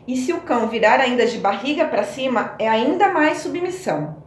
E 0.07 0.17
se 0.17 0.33
o 0.33 0.41
cão 0.43 0.69
virar 0.69 1.01
ainda 1.01 1.27
de 1.27 1.39
barriga 1.39 1.87
para 1.87 2.05
cima, 2.05 2.55
é 2.59 2.69
ainda 2.69 3.09
mais 3.09 3.39
submissão. 3.39 4.23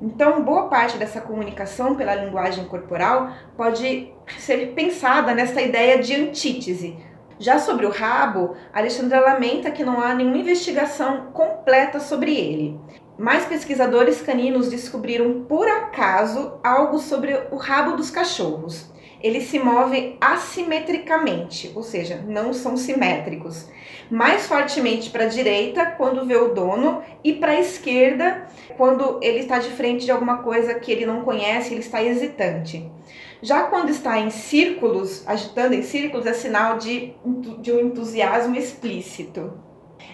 Então, 0.00 0.44
boa 0.44 0.68
parte 0.68 0.98
dessa 0.98 1.20
comunicação 1.20 1.94
pela 1.94 2.14
linguagem 2.14 2.64
corporal 2.66 3.30
pode 3.56 4.12
ser 4.38 4.72
pensada 4.74 5.34
nessa 5.34 5.60
ideia 5.60 6.02
de 6.02 6.14
antítese. 6.14 6.96
Já 7.38 7.58
sobre 7.58 7.86
o 7.86 7.90
rabo, 7.90 8.54
Alexandra 8.72 9.20
lamenta 9.20 9.70
que 9.70 9.84
não 9.84 10.00
há 10.00 10.14
nenhuma 10.14 10.38
investigação 10.38 11.28
completa 11.32 11.98
sobre 11.98 12.34
ele. 12.34 12.80
Mais 13.18 13.44
pesquisadores 13.46 14.20
caninos 14.20 14.68
descobriram 14.68 15.44
por 15.44 15.66
acaso 15.66 16.58
algo 16.62 16.98
sobre 16.98 17.34
o 17.50 17.56
rabo 17.56 17.96
dos 17.96 18.10
cachorros. 18.10 18.90
Eles 19.26 19.48
se 19.48 19.58
movem 19.58 20.16
assimetricamente, 20.20 21.72
ou 21.74 21.82
seja, 21.82 22.24
não 22.28 22.52
são 22.52 22.76
simétricos. 22.76 23.68
Mais 24.08 24.46
fortemente 24.46 25.10
para 25.10 25.24
a 25.24 25.28
direita 25.28 25.84
quando 25.84 26.24
vê 26.24 26.36
o 26.36 26.54
dono 26.54 27.02
e 27.24 27.32
para 27.32 27.50
a 27.50 27.60
esquerda 27.60 28.46
quando 28.76 29.18
ele 29.20 29.40
está 29.40 29.58
de 29.58 29.70
frente 29.70 30.04
de 30.04 30.12
alguma 30.12 30.44
coisa 30.44 30.74
que 30.74 30.92
ele 30.92 31.04
não 31.04 31.22
conhece, 31.22 31.74
ele 31.74 31.80
está 31.80 32.00
hesitante. 32.00 32.88
Já 33.42 33.64
quando 33.64 33.90
está 33.90 34.16
em 34.20 34.30
círculos, 34.30 35.26
agitando 35.26 35.74
em 35.74 35.82
círculos, 35.82 36.24
é 36.24 36.32
sinal 36.32 36.78
de, 36.78 37.12
de 37.60 37.72
um 37.72 37.80
entusiasmo 37.80 38.54
explícito. 38.54 39.52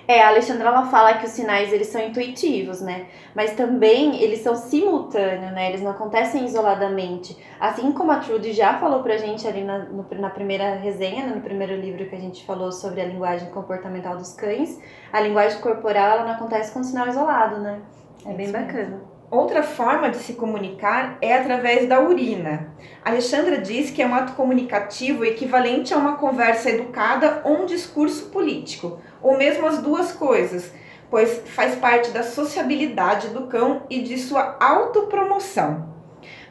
É, 0.07 0.23
a 0.23 0.29
Alexandra 0.29 0.69
ela 0.69 0.87
fala 0.87 1.15
que 1.15 1.27
os 1.27 1.33
sinais 1.33 1.73
eles 1.73 1.89
são 1.89 2.01
intuitivos, 2.01 2.81
né? 2.81 3.07
Mas 3.35 3.53
também 3.53 4.21
eles 4.23 4.41
são 4.41 4.55
simultâneos, 4.55 5.53
né? 5.53 5.69
Eles 5.69 5.83
não 5.83 5.93
acontecem 5.93 6.45
isoladamente. 6.45 7.37
Assim 7.61 7.93
como 7.93 8.11
a 8.11 8.17
Trudy 8.17 8.53
já 8.53 8.79
falou 8.79 9.03
pra 9.03 9.17
gente 9.17 9.47
ali 9.47 9.63
na, 9.63 9.79
no, 9.79 10.07
na 10.19 10.31
primeira 10.31 10.75
resenha, 10.75 11.27
né? 11.27 11.35
no 11.35 11.41
primeiro 11.41 11.75
livro 11.77 12.09
que 12.09 12.15
a 12.15 12.21
gente 12.21 12.45
falou 12.45 12.73
sobre 12.73 13.01
a 13.01 13.05
linguagem 13.05 13.51
comportamental 13.51 14.17
dos 14.17 14.35
cães, 14.35 14.81
a 15.13 15.21
linguagem 15.21 15.61
corporal 15.61 16.19
ela 16.19 16.25
não 16.25 16.33
acontece 16.33 16.73
com 16.73 16.83
sinal 16.83 17.09
isolado, 17.09 17.61
né? 17.61 17.81
É 18.27 18.33
bem 18.33 18.51
bacana. 18.51 19.13
Outra 19.33 19.63
forma 19.63 20.11
de 20.11 20.19
se 20.19 20.35
comunicar 20.35 21.17
é 21.23 21.35
através 21.35 21.89
da 21.89 22.03
urina. 22.03 22.75
Alexandra 23.03 23.57
diz 23.57 23.91
que 23.91 24.03
é 24.03 24.07
um 24.07 24.15
ato 24.15 24.35
comunicativo 24.35 25.25
equivalente 25.25 25.95
a 25.95 25.97
uma 25.97 26.19
conversa 26.19 26.69
educada 26.69 27.41
ou 27.43 27.63
um 27.63 27.65
discurso 27.65 28.27
político, 28.27 29.01
ou 29.23 29.37
mesmo 29.37 29.67
as 29.67 29.79
duas 29.79 30.13
coisas, 30.13 30.73
pois 31.11 31.43
faz 31.47 31.75
parte 31.77 32.11
da 32.11 32.23
sociabilidade 32.23 33.29
do 33.29 33.47
cão 33.47 33.83
e 33.89 34.03
de 34.03 34.19
sua 34.19 34.57
autopromoção. 34.59 35.93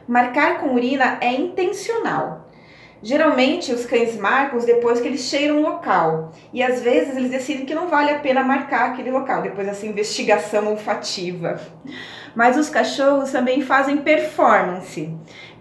Marcar 0.06 0.60
com 0.60 0.74
urina 0.74 1.18
é 1.20 1.32
intencional. 1.32 2.42
Geralmente 3.02 3.72
os 3.72 3.84
cães 3.84 4.16
marcam 4.16 4.60
depois 4.60 5.00
que 5.00 5.08
eles 5.08 5.22
cheiram 5.22 5.58
o 5.58 5.62
local. 5.62 6.32
E 6.52 6.62
às 6.62 6.80
vezes 6.80 7.16
eles 7.16 7.32
decidem 7.32 7.66
que 7.66 7.74
não 7.74 7.88
vale 7.88 8.10
a 8.10 8.20
pena 8.20 8.44
marcar 8.44 8.90
aquele 8.90 9.10
local, 9.10 9.42
depois 9.42 9.66
dessa 9.66 9.84
investigação 9.84 10.68
olfativa. 10.68 11.60
Mas 12.34 12.56
os 12.56 12.68
cachorros 12.68 13.32
também 13.32 13.62
fazem 13.62 13.98
performance. 13.98 15.12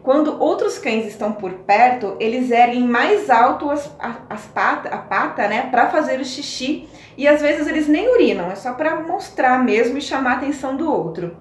Quando 0.03 0.39
outros 0.39 0.77
cães 0.77 1.08
estão 1.08 1.32
por 1.32 1.51
perto, 1.51 2.15
eles 2.20 2.51
erguem 2.51 2.88
mais 2.88 3.30
alto 3.30 3.70
as, 3.70 3.91
as 4.30 4.46
pata, 4.46 4.89
a 4.89 4.98
pata, 4.98 5.48
né, 5.48 5.68
para 5.70 5.89
fazer 5.89 6.20
o 6.20 6.25
xixi. 6.25 6.88
E 7.18 7.27
às 7.27 7.41
vezes 7.41 7.68
eles 7.68 7.88
nem 7.88 8.10
urinam, 8.10 8.51
é 8.51 8.56
só 8.56 8.74
para 8.74 9.00
mostrar 9.01 9.63
mesmo 9.63 9.97
e 9.97 10.02
chamar 10.02 10.32
a 10.32 10.36
atenção 10.38 10.76
do 10.76 10.89
outro. 10.89 11.36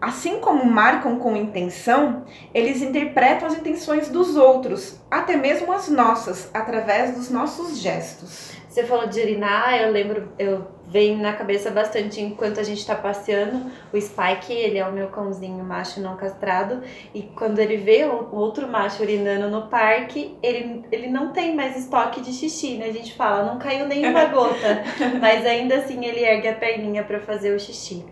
Assim 0.00 0.40
como 0.40 0.64
marcam 0.64 1.18
com 1.18 1.36
intenção, 1.36 2.24
eles 2.52 2.82
interpretam 2.82 3.48
as 3.48 3.54
intenções 3.54 4.08
dos 4.08 4.36
outros, 4.36 5.00
até 5.10 5.36
mesmo 5.36 5.72
as 5.72 5.88
nossas, 5.88 6.50
através 6.52 7.14
dos 7.14 7.30
nossos 7.30 7.78
gestos. 7.78 8.52
Você 8.68 8.84
falou 8.84 9.06
de 9.06 9.18
urinar, 9.18 9.74
eu 9.80 9.90
lembro, 9.90 10.32
eu 10.38 10.66
vem 10.86 11.16
na 11.16 11.32
cabeça 11.32 11.70
bastante 11.70 12.20
enquanto 12.20 12.60
a 12.60 12.62
gente 12.62 12.78
está 12.78 12.94
passeando. 12.94 13.70
O 13.90 13.98
Spike, 13.98 14.52
ele 14.52 14.76
é 14.76 14.86
o 14.86 14.92
meu 14.92 15.08
cãozinho 15.08 15.64
macho 15.64 15.98
não 15.98 16.14
castrado, 16.14 16.82
e 17.14 17.22
quando 17.22 17.58
ele 17.58 17.78
vê 17.78 18.04
o 18.04 18.34
outro 18.36 18.68
macho 18.68 19.02
urinando 19.02 19.48
no 19.48 19.68
parque, 19.68 20.36
ele, 20.42 20.84
ele 20.92 21.08
não 21.08 21.32
tem 21.32 21.56
mais 21.56 21.74
estoque 21.74 22.20
de 22.20 22.34
xixi, 22.34 22.76
né? 22.76 22.86
A 22.86 22.92
gente 22.92 23.14
fala, 23.14 23.50
não 23.50 23.58
caiu 23.58 23.86
nenhuma 23.86 24.26
gota, 24.32 24.84
mas 25.20 25.46
ainda 25.46 25.76
assim 25.76 26.04
ele 26.04 26.20
ergue 26.20 26.48
a 26.48 26.54
perninha 26.54 27.02
para 27.02 27.18
fazer 27.18 27.54
o 27.54 27.58
xixi. 27.58 28.04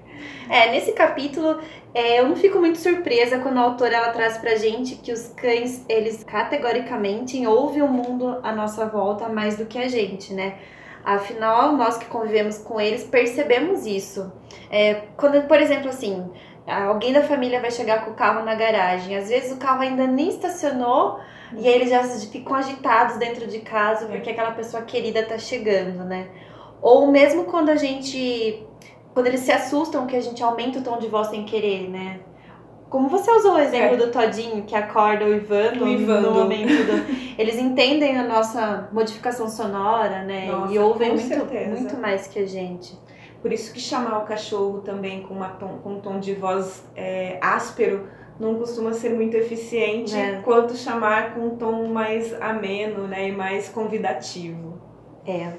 É, 0.48 0.70
nesse 0.70 0.92
capítulo, 0.92 1.60
é, 1.94 2.20
eu 2.20 2.28
não 2.28 2.36
fico 2.36 2.58
muito 2.58 2.78
surpresa 2.78 3.38
quando 3.38 3.58
a 3.58 3.62
autora 3.62 3.96
ela 3.96 4.10
traz 4.10 4.38
pra 4.38 4.56
gente 4.56 4.96
que 4.96 5.12
os 5.12 5.28
cães, 5.28 5.84
eles 5.88 6.24
categoricamente 6.24 7.44
ouvem 7.46 7.82
o 7.82 7.88
mundo 7.88 8.40
à 8.42 8.52
nossa 8.52 8.86
volta 8.86 9.28
mais 9.28 9.56
do 9.56 9.66
que 9.66 9.78
a 9.78 9.88
gente, 9.88 10.32
né? 10.32 10.58
Afinal, 11.04 11.72
nós 11.72 11.98
que 11.98 12.06
convivemos 12.06 12.58
com 12.58 12.80
eles 12.80 13.04
percebemos 13.04 13.84
isso. 13.86 14.32
É, 14.70 15.02
quando, 15.16 15.46
por 15.46 15.60
exemplo, 15.60 15.90
assim, 15.90 16.30
alguém 16.66 17.12
da 17.12 17.22
família 17.22 17.60
vai 17.60 17.70
chegar 17.70 18.04
com 18.04 18.12
o 18.12 18.14
carro 18.14 18.44
na 18.44 18.54
garagem, 18.54 19.16
às 19.16 19.28
vezes 19.28 19.52
o 19.52 19.58
carro 19.58 19.82
ainda 19.82 20.06
nem 20.06 20.30
estacionou 20.30 21.20
e 21.56 21.68
aí 21.68 21.74
eles 21.74 21.90
já 21.90 22.02
ficam 22.04 22.54
agitados 22.54 23.16
dentro 23.18 23.46
de 23.46 23.60
casa 23.60 24.06
porque 24.06 24.30
aquela 24.30 24.52
pessoa 24.52 24.82
querida 24.82 25.22
tá 25.22 25.38
chegando, 25.38 26.04
né? 26.04 26.28
Ou 26.82 27.06
mesmo 27.10 27.44
quando 27.44 27.70
a 27.70 27.76
gente. 27.76 28.66
Quando 29.14 29.28
eles 29.28 29.40
se 29.40 29.52
assustam 29.52 30.06
que 30.06 30.16
a 30.16 30.20
gente 30.20 30.42
aumenta 30.42 30.80
o 30.80 30.82
tom 30.82 30.98
de 30.98 31.06
voz 31.06 31.28
sem 31.28 31.44
querer, 31.44 31.88
né? 31.88 32.20
Como 32.90 33.08
você 33.08 33.30
usou 33.30 33.54
o 33.54 33.58
exemplo 33.58 33.94
é. 33.94 33.96
do 33.96 34.10
Todinho, 34.10 34.64
que 34.64 34.74
acorda 34.74 35.24
o 35.24 35.34
Ivando, 35.34 35.84
o 35.84 35.88
Ivando. 35.88 36.30
no 36.30 36.34
momento 36.34 36.68
do... 36.68 37.34
Eles 37.40 37.56
entendem 37.56 38.18
a 38.18 38.24
nossa 38.24 38.88
modificação 38.92 39.48
sonora, 39.48 40.22
né? 40.22 40.46
Nossa, 40.50 40.72
e 40.72 40.78
ouvem 40.78 41.10
muito, 41.12 41.46
muito 41.70 41.96
mais 41.96 42.26
que 42.26 42.40
a 42.40 42.46
gente. 42.46 42.96
Por 43.40 43.52
isso 43.52 43.72
que 43.72 43.80
chamar 43.80 44.18
o 44.18 44.24
cachorro 44.24 44.80
também 44.80 45.22
com, 45.22 45.36
tom, 45.58 45.78
com 45.82 45.94
um 45.94 46.00
tom 46.00 46.18
de 46.18 46.34
voz 46.34 46.84
é, 46.96 47.38
áspero 47.40 48.08
não 48.38 48.56
costuma 48.56 48.92
ser 48.92 49.10
muito 49.10 49.36
eficiente, 49.36 50.16
é. 50.16 50.40
quanto 50.42 50.74
chamar 50.74 51.34
com 51.34 51.40
um 51.40 51.56
tom 51.56 51.88
mais 51.88 52.32
ameno 52.40 53.06
né, 53.06 53.28
e 53.28 53.32
mais 53.32 53.68
convidativo. 53.68 54.80
É. 55.26 55.52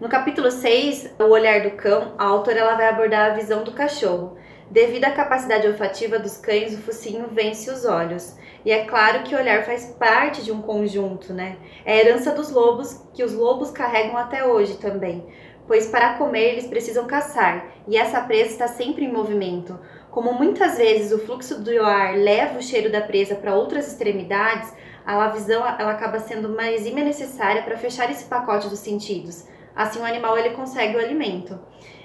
No 0.00 0.08
capítulo 0.08 0.48
6, 0.48 1.16
O 1.18 1.24
Olhar 1.24 1.62
do 1.62 1.72
Cão, 1.72 2.14
a 2.16 2.24
autora 2.24 2.60
ela 2.60 2.76
vai 2.76 2.86
abordar 2.86 3.32
a 3.32 3.34
visão 3.34 3.64
do 3.64 3.72
cachorro. 3.72 4.36
Devido 4.70 5.04
à 5.04 5.10
capacidade 5.10 5.66
olfativa 5.66 6.20
dos 6.20 6.36
cães, 6.36 6.72
o 6.72 6.82
focinho 6.82 7.26
vence 7.32 7.68
os 7.68 7.84
olhos. 7.84 8.36
E 8.64 8.70
é 8.70 8.84
claro 8.84 9.24
que 9.24 9.34
o 9.34 9.38
olhar 9.38 9.64
faz 9.64 9.86
parte 9.98 10.44
de 10.44 10.52
um 10.52 10.62
conjunto, 10.62 11.34
né? 11.34 11.56
É 11.84 11.94
a 11.94 11.96
herança 11.96 12.30
dos 12.30 12.48
lobos 12.48 13.04
que 13.12 13.24
os 13.24 13.34
lobos 13.34 13.72
carregam 13.72 14.16
até 14.16 14.46
hoje 14.46 14.76
também, 14.76 15.26
pois 15.66 15.88
para 15.88 16.14
comer 16.14 16.52
eles 16.52 16.68
precisam 16.68 17.08
caçar, 17.08 17.66
e 17.88 17.96
essa 17.96 18.20
presa 18.20 18.50
está 18.50 18.68
sempre 18.68 19.04
em 19.04 19.12
movimento. 19.12 19.76
Como 20.12 20.32
muitas 20.32 20.78
vezes 20.78 21.10
o 21.10 21.18
fluxo 21.18 21.60
do 21.60 21.84
ar 21.84 22.16
leva 22.16 22.60
o 22.60 22.62
cheiro 22.62 22.92
da 22.92 23.00
presa 23.00 23.34
para 23.34 23.56
outras 23.56 23.88
extremidades, 23.88 24.72
a 25.04 25.26
visão 25.30 25.66
ela 25.66 25.90
acaba 25.90 26.20
sendo 26.20 26.46
uma 26.46 26.70
exímia 26.70 27.02
necessária 27.02 27.62
para 27.62 27.76
fechar 27.76 28.08
esse 28.08 28.26
pacote 28.26 28.68
dos 28.68 28.78
sentidos. 28.78 29.57
Assim 29.78 30.00
o 30.00 30.04
animal 30.04 30.36
ele 30.36 30.50
consegue 30.56 30.96
o 30.96 30.98
alimento. 30.98 31.56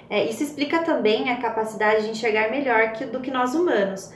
É, 0.08 0.22
isso 0.22 0.44
explica 0.44 0.84
também 0.84 1.28
a 1.28 1.40
capacidade 1.40 2.04
de 2.04 2.10
enxergar 2.10 2.48
melhor 2.48 2.92
que, 2.92 3.04
do 3.04 3.20
que 3.20 3.32
nós 3.32 3.52
humanos. 3.52 4.12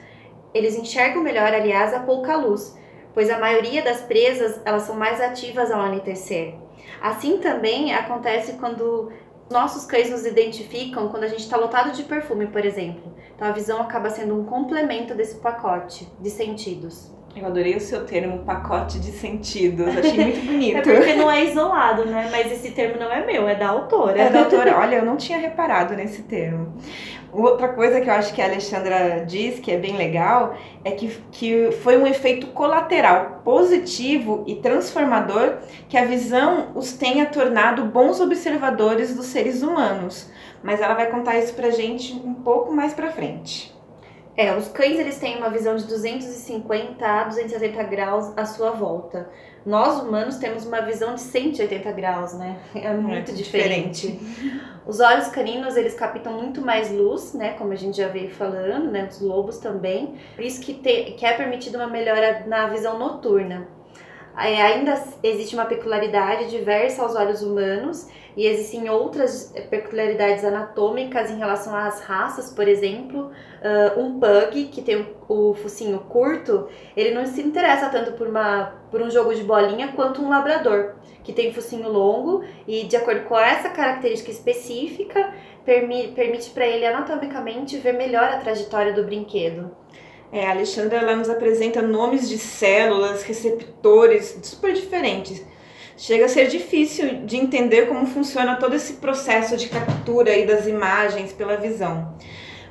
Eles 0.54 0.76
enxergam 0.76 1.24
melhor, 1.24 1.52
aliás, 1.52 1.92
a 1.92 1.98
pouca 1.98 2.36
luz, 2.36 2.78
pois 3.12 3.28
a 3.28 3.40
maioria 3.40 3.82
das 3.82 4.00
presas 4.02 4.60
elas 4.64 4.82
são 4.82 4.94
mais 4.94 5.20
ativas 5.20 5.72
ao 5.72 5.80
anoitecer. 5.80 6.54
Assim 7.02 7.38
também 7.38 7.92
acontece 7.92 8.52
quando 8.58 9.10
nossos 9.50 9.84
cães 9.84 10.08
nos 10.08 10.24
identificam 10.24 11.08
quando 11.08 11.24
a 11.24 11.28
gente 11.28 11.40
está 11.40 11.56
lotado 11.56 11.90
de 11.90 12.04
perfume, 12.04 12.46
por 12.46 12.64
exemplo. 12.64 13.12
Então 13.34 13.48
a 13.48 13.52
visão 13.52 13.82
acaba 13.82 14.08
sendo 14.08 14.40
um 14.40 14.44
complemento 14.44 15.16
desse 15.16 15.40
pacote 15.40 16.08
de 16.20 16.30
sentidos. 16.30 17.17
Eu 17.36 17.46
adorei 17.46 17.76
o 17.76 17.80
seu 17.80 18.04
termo, 18.04 18.38
pacote 18.40 18.98
de 18.98 19.12
sentidos. 19.12 19.96
Achei 19.96 20.24
muito 20.24 20.40
bonito. 20.46 20.76
é 20.78 20.82
porque 20.82 21.14
não 21.14 21.30
é 21.30 21.44
isolado, 21.44 22.04
né? 22.06 22.28
Mas 22.32 22.50
esse 22.50 22.72
termo 22.72 22.98
não 22.98 23.12
é 23.12 23.24
meu, 23.24 23.48
é 23.48 23.54
da 23.54 23.68
autora. 23.68 24.20
É 24.20 24.30
da 24.30 24.40
autora. 24.40 24.76
Olha, 24.78 24.96
eu 24.96 25.04
não 25.04 25.16
tinha 25.16 25.38
reparado 25.38 25.94
nesse 25.94 26.22
termo. 26.22 26.74
Outra 27.30 27.68
coisa 27.68 28.00
que 28.00 28.08
eu 28.08 28.14
acho 28.14 28.32
que 28.34 28.40
a 28.40 28.46
Alexandra 28.46 29.24
diz 29.26 29.60
que 29.60 29.70
é 29.70 29.76
bem 29.76 29.96
legal 29.96 30.54
é 30.82 30.90
que, 30.92 31.08
que 31.30 31.70
foi 31.82 31.98
um 31.98 32.06
efeito 32.06 32.46
colateral 32.48 33.42
positivo 33.44 34.44
e 34.46 34.56
transformador 34.56 35.58
que 35.88 35.96
a 35.98 36.04
visão 36.06 36.68
os 36.74 36.94
tenha 36.94 37.26
tornado 37.26 37.84
bons 37.84 38.18
observadores 38.18 39.14
dos 39.14 39.26
seres 39.26 39.62
humanos. 39.62 40.30
Mas 40.62 40.80
ela 40.80 40.94
vai 40.94 41.06
contar 41.10 41.38
isso 41.38 41.52
pra 41.54 41.70
gente 41.70 42.14
um 42.14 42.34
pouco 42.34 42.72
mais 42.72 42.94
pra 42.94 43.10
frente. 43.12 43.76
É, 44.38 44.56
os 44.56 44.68
cães 44.68 44.96
eles 45.00 45.18
têm 45.18 45.36
uma 45.36 45.50
visão 45.50 45.74
de 45.74 45.84
250 45.84 47.04
a 47.04 47.24
270 47.24 47.82
graus 47.82 48.32
à 48.36 48.46
sua 48.46 48.70
volta. 48.70 49.28
Nós 49.66 50.00
humanos 50.00 50.36
temos 50.36 50.64
uma 50.64 50.80
visão 50.80 51.16
de 51.16 51.22
180 51.22 51.90
graus, 51.90 52.34
né? 52.34 52.56
É 52.72 52.94
muito 52.94 53.32
é, 53.32 53.34
diferente. 53.34 54.12
diferente. 54.12 54.70
Os 54.86 55.00
olhos 55.00 55.26
caninos 55.26 55.76
eles 55.76 55.94
captam 55.94 56.34
muito 56.34 56.62
mais 56.62 56.88
luz, 56.92 57.34
né? 57.34 57.54
Como 57.54 57.72
a 57.72 57.74
gente 57.74 57.96
já 57.96 58.06
veio 58.06 58.30
falando, 58.30 58.92
né? 58.92 59.08
Os 59.10 59.20
lobos 59.20 59.58
também. 59.58 60.14
Por 60.36 60.44
isso 60.44 60.60
que, 60.60 60.72
te, 60.72 61.14
que 61.18 61.26
é 61.26 61.32
permitido 61.32 61.74
uma 61.74 61.88
melhora 61.88 62.44
na 62.46 62.68
visão 62.68 62.96
noturna. 62.96 63.66
É, 64.38 64.62
ainda 64.62 65.02
existe 65.22 65.54
uma 65.54 65.64
peculiaridade 65.64 66.48
diversa 66.48 67.02
aos 67.02 67.16
olhos 67.16 67.42
humanos 67.42 68.08
e 68.36 68.46
existem 68.46 68.88
outras 68.88 69.52
peculiaridades 69.68 70.44
anatômicas 70.44 71.28
em 71.28 71.38
relação 71.38 71.74
às 71.74 72.00
raças, 72.02 72.52
por 72.52 72.68
exemplo, 72.68 73.32
uh, 73.32 74.00
um 74.00 74.20
pug 74.20 74.66
que 74.66 74.80
tem 74.80 74.96
o, 75.28 75.50
o, 75.50 75.54
focinho 75.54 75.98
curto, 76.08 76.68
ele 76.96 77.10
não 77.10 77.26
se 77.26 77.42
interessa 77.42 77.88
tanto 77.88 78.12
por, 78.12 78.28
uma, 78.28 78.74
por 78.92 79.02
um 79.02 79.10
jogo 79.10 79.34
de 79.34 79.42
bolinha 79.42 79.88
quanto 79.88 80.22
um 80.22 80.28
labrador, 80.28 80.94
que 81.24 81.32
tem 81.32 81.52
focinho 81.52 81.88
longo 81.88 82.44
e 82.64 82.84
de 82.84 82.96
acordo 82.96 83.24
com 83.24 83.36
essa 83.36 83.70
característica 83.70 84.30
específica, 84.30 85.34
permi, 85.64 86.12
permite 86.14 86.50
para 86.50 86.64
ele 86.64 86.86
anatomicamente 86.86 87.76
ver 87.78 87.94
melhor 87.94 88.22
a 88.22 88.38
trajetória 88.38 88.92
do 88.92 89.02
brinquedo. 89.02 89.76
É, 90.30 90.46
a 90.46 90.50
Alexandra 90.50 90.98
ela 90.98 91.16
nos 91.16 91.30
apresenta 91.30 91.80
nomes 91.80 92.28
de 92.28 92.38
células, 92.38 93.22
receptores 93.22 94.38
super 94.42 94.72
diferentes 94.72 95.42
chega 95.98 96.26
a 96.26 96.28
ser 96.28 96.46
difícil 96.46 97.26
de 97.26 97.36
entender 97.36 97.88
como 97.88 98.06
funciona 98.06 98.56
todo 98.56 98.74
esse 98.74 98.94
processo 98.94 99.56
de 99.56 99.68
captura 99.68 100.30
aí 100.30 100.46
das 100.46 100.66
imagens 100.66 101.32
pela 101.32 101.56
visão. 101.56 102.16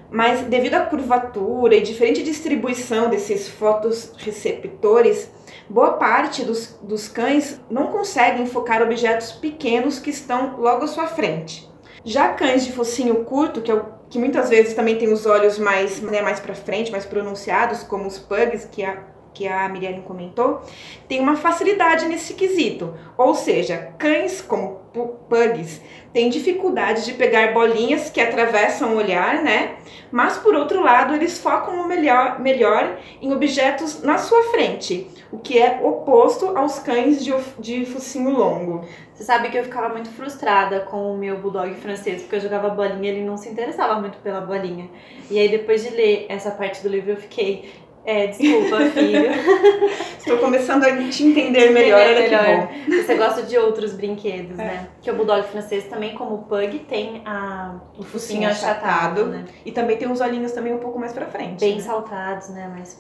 Mas 0.10 0.46
devido 0.46 0.76
à 0.76 0.80
curvatura 0.86 1.76
e 1.76 1.82
diferente 1.82 2.24
distribuição 2.24 3.10
desses 3.10 3.50
fotorreceptores, 3.50 5.30
boa 5.70 5.94
parte 5.94 6.46
dos, 6.46 6.80
dos 6.82 7.10
cães 7.10 7.60
não 7.70 7.88
conseguem 7.88 8.46
focar 8.48 8.82
objetos 8.82 9.34
pequenos 9.34 10.00
que 10.00 10.10
estão 10.10 10.56
logo 10.58 10.86
à 10.86 10.88
sua 10.88 11.08
frente. 11.08 11.70
Já 12.06 12.30
cães 12.30 12.64
de 12.64 12.72
focinho 12.72 13.26
curto, 13.26 13.62
que, 13.62 13.70
é 13.70 13.76
o, 13.76 13.84
que 14.10 14.18
muitas 14.18 14.50
vezes 14.50 14.74
também 14.74 14.98
têm 14.98 15.12
os 15.12 15.26
olhos 15.26 15.58
mais, 15.58 16.02
né, 16.02 16.22
mais 16.22 16.40
para 16.40 16.56
frente, 16.56 16.92
mais 16.92 17.06
pronunciados, 17.06 17.84
como 17.84 18.08
os 18.08 18.18
pugs, 18.18 18.66
que 18.72 18.84
a 18.84 19.04
que 19.38 19.48
a 19.48 19.70
Miriam 19.70 20.02
comentou, 20.02 20.64
tem 21.08 21.20
uma 21.20 21.36
facilidade 21.36 22.08
nesse 22.08 22.34
quesito. 22.34 22.92
Ou 23.16 23.36
seja, 23.36 23.94
cães 24.00 24.42
como 24.42 24.82
pugs 25.30 25.80
têm 26.12 26.30
dificuldade 26.30 27.06
de 27.06 27.14
pegar 27.14 27.54
bolinhas 27.54 28.10
que 28.10 28.20
atravessam 28.20 28.94
o 28.94 28.98
olhar, 28.98 29.44
né? 29.44 29.76
Mas 30.12 30.38
por 30.38 30.56
outro 30.56 30.82
lado, 30.82 31.14
eles 31.14 31.38
focam 31.38 31.88
melhor, 31.88 32.40
melhor 32.40 32.98
em 33.22 33.32
objetos 33.32 34.02
na 34.02 34.18
sua 34.18 34.42
frente, 34.46 35.08
o 35.32 35.38
que 35.38 35.60
é 35.60 35.82
oposto 35.84 36.58
aos 36.58 36.80
cães 36.80 37.24
de, 37.24 37.34
de 37.60 37.86
focinho 37.86 38.32
longo. 38.32 38.86
Você 39.14 39.24
sabe 39.24 39.50
que 39.50 39.58
eu 39.58 39.64
ficava 39.64 39.90
muito 39.90 40.10
frustrada 40.10 40.80
com 40.82 41.14
o 41.14 41.18
meu 41.18 41.40
bulldog 41.40 41.74
francês, 41.76 42.22
porque 42.22 42.38
eu 42.38 42.40
jogava 42.40 42.70
bolinha 42.70 43.12
e 43.12 43.16
ele 43.16 43.26
não 43.26 43.36
se 43.36 43.50
interessava 43.50 44.00
muito 44.00 44.18
pela 44.20 44.42
bolinha. 44.42 44.90
E 45.30 45.38
aí, 45.38 45.50
depois 45.50 45.84
de 45.84 45.90
ler 45.90 46.26
essa 46.30 46.52
parte 46.52 46.82
do 46.82 46.90
livro, 46.90 47.12
eu 47.12 47.18
fiquei, 47.18 47.70
é, 48.08 48.28
desculpa, 48.28 48.86
filho. 48.94 49.30
Estou 50.18 50.38
começando 50.38 50.86
a 50.86 51.10
te 51.10 51.26
entender 51.26 51.72
melhor, 51.72 52.00
olha 52.00 52.22
melhor. 52.22 52.70
que 52.70 52.90
bom. 52.90 53.04
Você 53.04 53.16
gosta 53.16 53.44
de 53.44 53.58
outros 53.58 53.94
brinquedos, 53.94 54.58
é. 54.58 54.64
né? 54.64 54.88
Que 55.02 55.12
o 55.12 55.14
Bulldog 55.14 55.46
francês 55.50 55.84
também, 55.86 56.16
como 56.16 56.36
o 56.36 56.44
Pug, 56.44 56.80
tem 56.80 57.22
a, 57.26 57.76
o 57.98 58.04
focinho 58.04 58.48
achatado, 58.48 58.80
achatado, 58.80 59.26
né? 59.26 59.46
E 59.66 59.74
também 59.74 59.98
tem 59.98 60.10
os 60.10 60.22
olhinhos 60.22 60.54
também 60.54 60.74
um 60.74 60.80
pouco 60.80 60.98
mais 60.98 61.12
pra 61.12 61.26
frente. 61.26 61.60
Bem 61.60 61.76
né? 61.76 61.82
saltados, 61.82 62.48
né? 62.48 62.72
Mas 62.74 62.98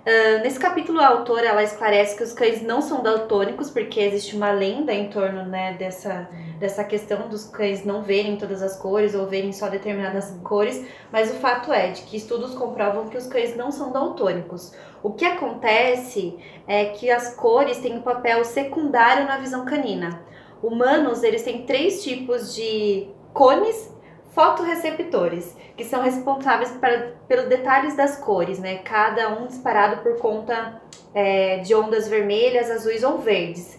Uh, 0.00 0.40
nesse 0.42 0.58
capítulo, 0.58 0.98
a 0.98 1.08
autora 1.08 1.48
ela 1.48 1.62
esclarece 1.62 2.16
que 2.16 2.22
os 2.22 2.32
cães 2.32 2.62
não 2.62 2.80
são 2.80 3.02
daltônicos, 3.02 3.68
porque 3.68 4.00
existe 4.00 4.34
uma 4.34 4.50
lenda 4.50 4.94
em 4.94 5.10
torno 5.10 5.44
né, 5.44 5.74
dessa, 5.74 6.26
dessa 6.58 6.82
questão 6.82 7.28
dos 7.28 7.44
cães 7.44 7.84
não 7.84 8.02
verem 8.02 8.38
todas 8.38 8.62
as 8.62 8.78
cores 8.78 9.14
ou 9.14 9.26
verem 9.26 9.52
só 9.52 9.68
determinadas 9.68 10.34
cores, 10.42 10.86
mas 11.12 11.30
o 11.30 11.34
fato 11.34 11.70
é 11.70 11.88
de 11.88 12.00
que 12.02 12.16
estudos 12.16 12.54
comprovam 12.54 13.10
que 13.10 13.18
os 13.18 13.26
cães 13.26 13.54
não 13.54 13.70
são 13.70 13.92
daltônicos. 13.92 14.72
O 15.02 15.12
que 15.12 15.24
acontece 15.26 16.34
é 16.66 16.86
que 16.86 17.10
as 17.10 17.34
cores 17.34 17.76
têm 17.76 17.98
um 17.98 18.02
papel 18.02 18.42
secundário 18.42 19.26
na 19.26 19.36
visão 19.36 19.66
canina. 19.66 20.22
Humanos, 20.62 21.22
eles 21.22 21.42
têm 21.42 21.66
três 21.66 22.02
tipos 22.02 22.54
de 22.54 23.08
cones 23.34 23.94
fotorreceptores, 24.30 25.56
que 25.76 25.84
são 25.84 26.02
responsáveis 26.02 26.70
para, 26.72 27.14
pelos 27.26 27.46
detalhes 27.46 27.96
das 27.96 28.16
cores, 28.16 28.58
né? 28.58 28.78
Cada 28.78 29.28
um 29.40 29.46
disparado 29.46 30.02
por 30.02 30.18
conta 30.18 30.80
é, 31.14 31.58
de 31.58 31.74
ondas 31.74 32.08
vermelhas, 32.08 32.70
azuis 32.70 33.02
ou 33.02 33.18
verdes. 33.18 33.78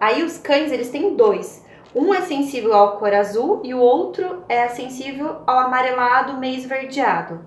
Aí 0.00 0.22
os 0.22 0.38
cães, 0.38 0.70
eles 0.70 0.90
têm 0.90 1.16
dois. 1.16 1.66
Um 1.94 2.14
é 2.14 2.20
sensível 2.20 2.74
ao 2.74 2.98
cor 2.98 3.12
azul 3.12 3.62
e 3.64 3.74
o 3.74 3.78
outro 3.78 4.44
é 4.48 4.68
sensível 4.68 5.42
ao 5.46 5.58
amarelado 5.58 6.38
meio 6.38 6.56
esverdeado. 6.56 7.40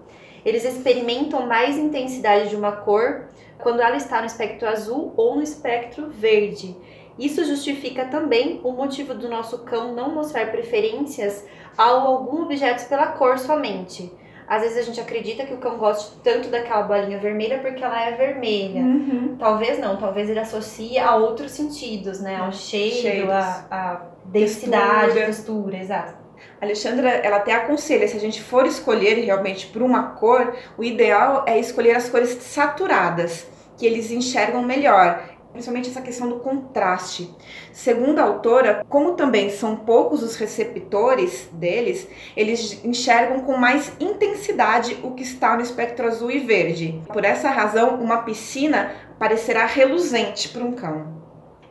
Eles 0.44 0.66
experimentam 0.66 1.46
mais 1.46 1.78
intensidade 1.78 2.50
de 2.50 2.56
uma 2.56 2.72
cor 2.72 3.28
quando 3.60 3.80
ela 3.80 3.96
está 3.96 4.20
no 4.20 4.26
espectro 4.26 4.68
azul 4.68 5.14
ou 5.16 5.36
no 5.36 5.44
espectro 5.44 6.10
verde. 6.10 6.76
Isso 7.20 7.46
justifica 7.46 8.06
também 8.06 8.60
o 8.64 8.72
motivo 8.72 9.14
do 9.14 9.30
nosso 9.30 9.60
cão 9.60 9.94
não 9.94 10.10
mostrar 10.10 10.50
preferências 10.50 11.46
a 11.89 12.08
algum 12.08 12.44
objeto 12.44 12.88
pela 12.88 13.08
cor 13.08 13.38
somente. 13.39 14.12
Às 14.48 14.63
vezes 14.63 14.78
a 14.80 14.82
gente 14.82 15.00
acredita 15.00 15.46
que 15.46 15.54
o 15.54 15.58
cão 15.58 15.78
gosta 15.78 16.17
tanto 16.22 16.50
daquela 16.50 16.84
bolinha 16.84 17.17
vermelha 17.17 17.60
porque 17.60 17.82
ela 17.82 18.06
é 18.06 18.12
vermelha. 18.17 18.82
Uhum. 18.82 19.38
Talvez 19.39 19.80
não, 19.80 19.96
talvez 19.96 20.30
ele 20.30 20.39
associe 20.39 21.00
a 21.00 21.15
outros 21.15 21.52
sentidos, 21.52 22.20
né? 22.20 22.36
Ao 22.36 22.52
cheiro, 22.52 23.32
a, 23.32 23.65
a 23.72 24.02
densidade, 24.26 25.13
textura. 25.13 25.26
textura, 25.26 25.78
exato. 25.78 26.22
Alexandra, 26.60 27.10
ela 27.10 27.38
até 27.38 27.54
aconselha, 27.54 28.08
se 28.08 28.17
a 28.17 28.20
gente 28.20 28.41
for 28.41 28.65
escolher 28.65 29.15
realmente 29.24 29.67
por 29.67 29.82
uma 29.82 30.12
cor, 30.12 30.56
o 30.78 30.84
ideal 30.84 31.44
é 31.48 31.58
escolher 31.58 31.96
as 31.96 32.10
cores 32.10 32.32
saturadas, 32.41 33.48
que 33.78 33.86
eles 33.86 34.12
enxergam 34.12 34.62
melhor 34.62 35.24
principalmente 35.52 35.90
essa 35.90 36.02
questão 36.02 36.30
do 36.30 36.40
contraste. 36.40 37.34
Segundo 37.72 38.20
a 38.20 38.24
autora, 38.24 38.86
como 38.90 39.14
também 39.14 39.50
são 39.50 39.76
poucos 39.76 40.24
os 40.24 40.36
receptores 40.36 41.50
deles, 41.54 42.08
eles 42.36 42.84
enxergam 42.84 43.42
com 43.42 43.58
mais 43.58 43.92
intensidade 44.00 44.98
o 45.04 45.12
que 45.12 45.24
está 45.24 45.56
no 45.56 45.62
espectro 45.62 46.08
azul 46.08 46.32
e 46.32 46.40
verde. 46.40 47.02
Por 47.12 47.24
essa 47.24 47.50
razão, 47.50 47.96
uma 48.02 48.24
piscina 48.24 48.94
parecerá 49.20 49.66
reluzente 49.66 50.50
para 50.50 50.64
um 50.64 50.72
cão. 50.72 51.21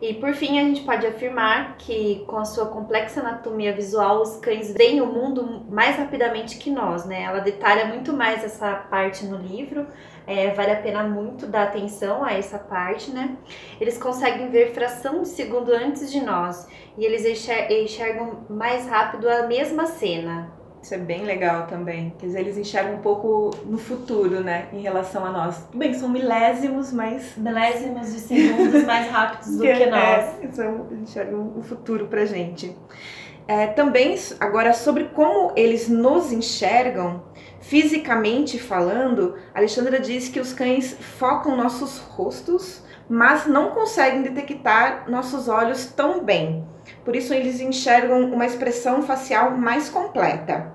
E 0.00 0.14
por 0.14 0.32
fim, 0.32 0.58
a 0.58 0.64
gente 0.64 0.80
pode 0.80 1.06
afirmar 1.06 1.76
que 1.76 2.24
com 2.26 2.38
a 2.38 2.44
sua 2.46 2.66
complexa 2.66 3.20
anatomia 3.20 3.74
visual, 3.74 4.22
os 4.22 4.38
cães 4.38 4.72
veem 4.72 5.02
o 5.02 5.06
mundo 5.06 5.66
mais 5.68 5.96
rapidamente 5.96 6.56
que 6.56 6.70
nós, 6.70 7.04
né? 7.04 7.22
Ela 7.24 7.40
detalha 7.40 7.84
muito 7.84 8.10
mais 8.10 8.42
essa 8.42 8.74
parte 8.74 9.26
no 9.26 9.36
livro, 9.36 9.86
é, 10.26 10.54
vale 10.54 10.72
a 10.72 10.80
pena 10.80 11.02
muito 11.02 11.46
dar 11.46 11.64
atenção 11.64 12.24
a 12.24 12.32
essa 12.32 12.58
parte, 12.58 13.10
né? 13.10 13.36
Eles 13.78 13.98
conseguem 13.98 14.48
ver 14.48 14.72
fração 14.72 15.20
de 15.20 15.28
segundo 15.28 15.70
antes 15.70 16.10
de 16.10 16.20
nós 16.22 16.66
e 16.96 17.04
eles 17.04 17.26
enxergam 17.26 18.46
mais 18.48 18.86
rápido 18.88 19.28
a 19.28 19.46
mesma 19.46 19.84
cena. 19.84 20.59
Isso 20.82 20.94
é 20.94 20.98
bem 20.98 21.24
legal 21.24 21.66
também. 21.66 22.14
Quer 22.18 22.26
dizer, 22.26 22.40
eles 22.40 22.56
enxergam 22.56 22.94
um 22.94 23.02
pouco 23.02 23.50
no 23.66 23.76
futuro, 23.76 24.40
né? 24.40 24.68
Em 24.72 24.80
relação 24.80 25.24
a 25.24 25.30
nós. 25.30 25.68
Bem, 25.74 25.92
são 25.92 26.08
milésimos, 26.08 26.92
mas. 26.92 27.36
Milésimos 27.36 28.12
de 28.12 28.20
segundos 28.20 28.84
mais 28.84 29.10
rápidos 29.10 29.56
do 29.56 29.62
que, 29.62 29.72
que 29.76 29.86
nós. 29.86 30.42
É, 30.42 30.48
são, 30.52 30.86
enxergam 30.92 31.52
o 31.56 31.62
futuro 31.62 32.06
pra 32.06 32.24
gente. 32.24 32.74
É, 33.46 33.66
também, 33.66 34.16
agora, 34.38 34.72
sobre 34.72 35.04
como 35.04 35.52
eles 35.56 35.88
nos 35.88 36.32
enxergam, 36.32 37.24
fisicamente 37.60 38.58
falando, 38.58 39.36
Alexandra 39.52 40.00
diz 40.00 40.28
que 40.28 40.40
os 40.40 40.52
cães 40.52 40.96
focam 41.18 41.56
nossos 41.56 41.98
rostos, 41.98 42.82
mas 43.10 43.44
não 43.44 43.70
conseguem 43.70 44.22
detectar 44.22 45.10
nossos 45.10 45.48
olhos 45.48 45.86
tão 45.86 46.22
bem. 46.22 46.64
Por 47.04 47.16
isso, 47.16 47.34
eles 47.34 47.60
enxergam 47.60 48.32
uma 48.32 48.46
expressão 48.46 49.02
facial 49.02 49.50
mais 49.50 49.88
completa. 49.88 50.72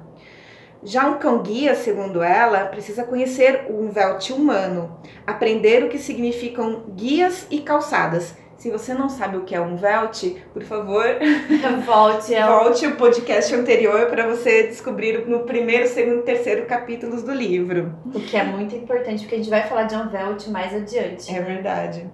Já 0.84 1.08
um 1.08 1.18
cão-guia, 1.18 1.74
segundo 1.76 2.22
ela, 2.22 2.66
precisa 2.66 3.06
conhecer 3.06 3.68
o 3.70 3.80
Umvelt 3.80 4.32
humano, 4.32 5.00
aprender 5.26 5.86
o 5.86 5.90
que 5.90 5.98
significam 5.98 6.84
guias 6.90 7.48
e 7.50 7.62
calçadas. 7.62 8.36
Se 8.58 8.72
você 8.72 8.94
não 8.94 9.10
sabe 9.10 9.38
o 9.38 9.44
que 9.44 9.54
é 9.54 9.60
um 9.60 9.76
Velt, 9.76 10.24
por 10.54 10.64
favor, 10.64 11.06
volte, 11.86 12.36
ao... 12.36 12.64
volte 12.64 12.88
o 12.88 12.96
podcast 12.96 13.54
anterior 13.54 14.08
para 14.08 14.28
você 14.28 14.64
descobrir 14.64 15.28
no 15.28 15.42
primeiro, 15.42 15.88
segundo 15.88 16.20
e 16.20 16.24
terceiro 16.24 16.66
capítulos 16.66 17.22
do 17.22 17.34
livro. 17.34 17.94
O 18.14 18.20
que 18.20 18.38
é 18.38 18.44
muito 18.44 18.76
importante, 18.76 19.22
porque 19.22 19.36
a 19.36 19.38
gente 19.38 19.50
vai 19.50 19.64
falar 19.68 19.84
de 19.84 19.96
um 19.96 20.08
Velt 20.08 20.48
mais 20.48 20.74
adiante. 20.74 21.36
É 21.36 21.42
verdade. 21.42 22.10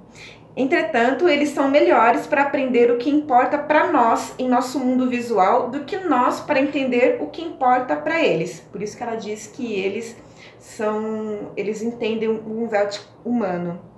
Entretanto, 0.55 1.29
eles 1.29 1.49
são 1.49 1.69
melhores 1.69 2.27
para 2.27 2.41
aprender 2.41 2.91
o 2.91 2.97
que 2.97 3.09
importa 3.09 3.57
para 3.57 3.89
nós 3.91 4.33
em 4.37 4.49
nosso 4.49 4.79
mundo 4.79 5.09
visual 5.09 5.69
do 5.69 5.85
que 5.85 5.97
nós 5.97 6.41
para 6.41 6.59
entender 6.59 7.19
o 7.21 7.27
que 7.27 7.41
importa 7.41 7.95
para 7.95 8.21
eles. 8.21 8.59
Por 8.71 8.81
isso 8.81 8.97
que 8.97 9.03
ela 9.03 9.15
diz 9.15 9.47
que 9.47 9.79
eles 9.79 10.17
são, 10.59 11.51
eles 11.55 11.81
entendem 11.81 12.29
um 12.29 12.67
Velt 12.67 12.99
humano. 13.23 13.90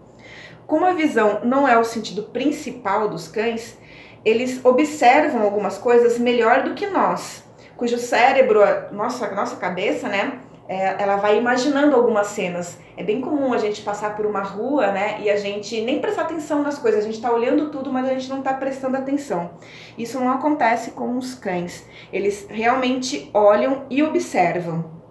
Como 0.65 0.85
a 0.85 0.93
visão 0.93 1.41
não 1.43 1.67
é 1.67 1.77
o 1.77 1.83
sentido 1.83 2.23
principal 2.23 3.09
dos 3.09 3.27
cães, 3.27 3.77
eles 4.23 4.63
observam 4.63 5.41
algumas 5.41 5.77
coisas 5.77 6.17
melhor 6.17 6.63
do 6.63 6.73
que 6.73 6.87
nós, 6.87 7.43
cujo 7.75 7.97
cérebro, 7.97 8.61
nossa, 8.91 9.29
nossa 9.31 9.57
cabeça, 9.57 10.07
né, 10.07 10.39
é, 10.67 10.95
ela 11.01 11.17
vai 11.17 11.37
imaginando 11.37 11.95
algumas 11.95 12.27
cenas. 12.27 12.77
É 12.95 13.03
bem 13.03 13.19
comum 13.19 13.53
a 13.53 13.57
gente 13.57 13.81
passar 13.81 14.15
por 14.15 14.25
uma 14.25 14.41
rua, 14.41 14.91
né, 14.91 15.19
e 15.21 15.29
a 15.29 15.35
gente 15.35 15.81
nem 15.81 15.99
prestar 15.99 16.21
atenção 16.23 16.63
nas 16.63 16.77
coisas, 16.77 17.01
a 17.01 17.03
gente 17.03 17.15
está 17.15 17.31
olhando 17.31 17.69
tudo, 17.69 17.91
mas 17.91 18.07
a 18.07 18.13
gente 18.13 18.29
não 18.29 18.39
está 18.39 18.53
prestando 18.53 18.95
atenção. 18.95 19.51
Isso 19.97 20.19
não 20.19 20.31
acontece 20.31 20.91
com 20.91 21.17
os 21.17 21.35
cães. 21.35 21.85
Eles 22.11 22.47
realmente 22.49 23.29
olham 23.33 23.85
e 23.89 24.01
observam. 24.01 25.02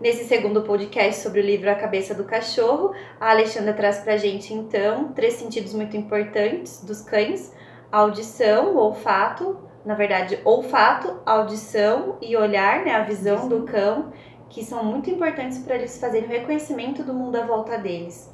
Nesse 0.00 0.24
segundo 0.24 0.62
podcast 0.62 1.22
sobre 1.22 1.40
o 1.40 1.44
livro 1.44 1.70
A 1.70 1.74
Cabeça 1.76 2.14
do 2.14 2.24
Cachorro, 2.24 2.92
a 3.20 3.30
Alexandra 3.30 3.72
traz 3.72 3.98
pra 3.98 4.16
gente 4.16 4.52
então 4.52 5.12
três 5.12 5.34
sentidos 5.34 5.72
muito 5.72 5.96
importantes 5.96 6.82
dos 6.82 7.00
cães: 7.00 7.52
audição, 7.92 8.76
olfato, 8.76 9.56
na 9.84 9.94
verdade, 9.94 10.40
olfato, 10.44 11.20
audição 11.24 12.18
e 12.20 12.36
olhar, 12.36 12.84
né, 12.84 12.92
a 12.92 13.04
visão 13.04 13.48
do 13.48 13.62
cão, 13.62 14.12
que 14.50 14.64
são 14.64 14.82
muito 14.84 15.08
importantes 15.08 15.58
para 15.58 15.76
eles 15.76 15.96
fazerem 16.00 16.28
o 16.28 16.32
reconhecimento 16.32 17.04
do 17.04 17.14
mundo 17.14 17.36
à 17.36 17.46
volta 17.46 17.78
deles. 17.78 18.33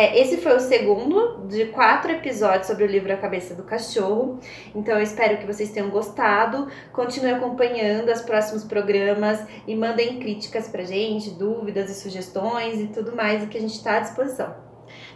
É, 0.00 0.18
esse 0.18 0.38
foi 0.38 0.56
o 0.56 0.60
segundo 0.60 1.46
de 1.46 1.66
quatro 1.66 2.10
episódios 2.10 2.68
sobre 2.68 2.84
o 2.84 2.86
livro 2.86 3.12
A 3.12 3.18
Cabeça 3.18 3.54
do 3.54 3.64
Cachorro. 3.64 4.40
Então 4.74 4.94
eu 4.94 5.02
espero 5.02 5.36
que 5.36 5.44
vocês 5.44 5.70
tenham 5.72 5.90
gostado. 5.90 6.68
Continue 6.90 7.32
acompanhando 7.32 8.10
os 8.10 8.22
próximos 8.22 8.64
programas 8.64 9.44
e 9.66 9.76
mandem 9.76 10.18
críticas 10.18 10.68
pra 10.68 10.84
gente, 10.84 11.28
dúvidas 11.28 11.90
e 11.90 11.94
sugestões 12.00 12.80
e 12.80 12.86
tudo 12.86 13.14
mais 13.14 13.46
que 13.46 13.58
a 13.58 13.60
gente 13.60 13.74
está 13.74 13.98
à 13.98 14.00
disposição. 14.00 14.54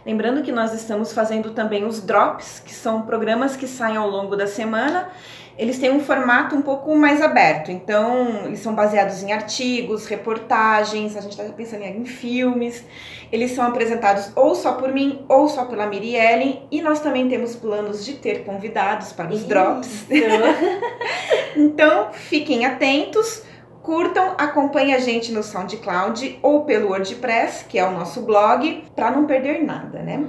Lembrando 0.05 0.43
que 0.43 0.51
nós 0.51 0.71
estamos 0.71 1.11
fazendo 1.11 1.49
também 1.55 1.83
os 1.83 1.99
drops, 1.99 2.59
que 2.59 2.71
são 2.71 3.01
programas 3.07 3.55
que 3.55 3.67
saem 3.67 3.97
ao 3.97 4.07
longo 4.07 4.35
da 4.35 4.45
semana 4.45 5.09
eles 5.57 5.79
têm 5.79 5.91
um 5.91 6.01
formato 6.01 6.55
um 6.55 6.61
pouco 6.61 6.95
mais 6.95 7.21
aberto. 7.21 7.71
Então, 7.71 8.45
eles 8.45 8.59
são 8.59 8.75
baseados 8.75 9.23
em 9.23 9.31
artigos, 9.31 10.05
reportagens, 10.05 11.15
a 11.15 11.21
gente 11.21 11.31
está 11.31 11.43
pensando 11.53 11.83
em 11.83 12.05
filmes. 12.05 12.83
Eles 13.31 13.51
são 13.51 13.65
apresentados 13.65 14.31
ou 14.35 14.53
só 14.53 14.73
por 14.73 14.91
mim 14.91 15.25
ou 15.29 15.47
só 15.47 15.65
pela 15.65 15.87
Mirielle. 15.87 16.61
E 16.69 16.81
nós 16.81 16.99
também 16.99 17.29
temos 17.29 17.55
planos 17.55 18.03
de 18.03 18.15
ter 18.15 18.43
convidados 18.43 19.13
para 19.13 19.29
os 19.29 19.39
Isso. 19.39 19.47
drops. 19.47 20.05
então, 21.55 22.09
fiquem 22.11 22.65
atentos. 22.65 23.43
Curtam, 23.81 24.33
acompanhem 24.37 24.95
a 24.95 24.99
gente 24.99 25.31
no 25.31 25.43
SoundCloud 25.43 26.39
ou 26.41 26.65
pelo 26.65 26.89
WordPress, 26.89 27.65
que 27.65 27.77
é 27.77 27.87
o 27.87 27.91
nosso 27.91 28.23
blog, 28.23 28.83
para 28.95 29.11
não 29.11 29.27
perder 29.27 29.63
nada, 29.63 29.99
né? 29.99 30.25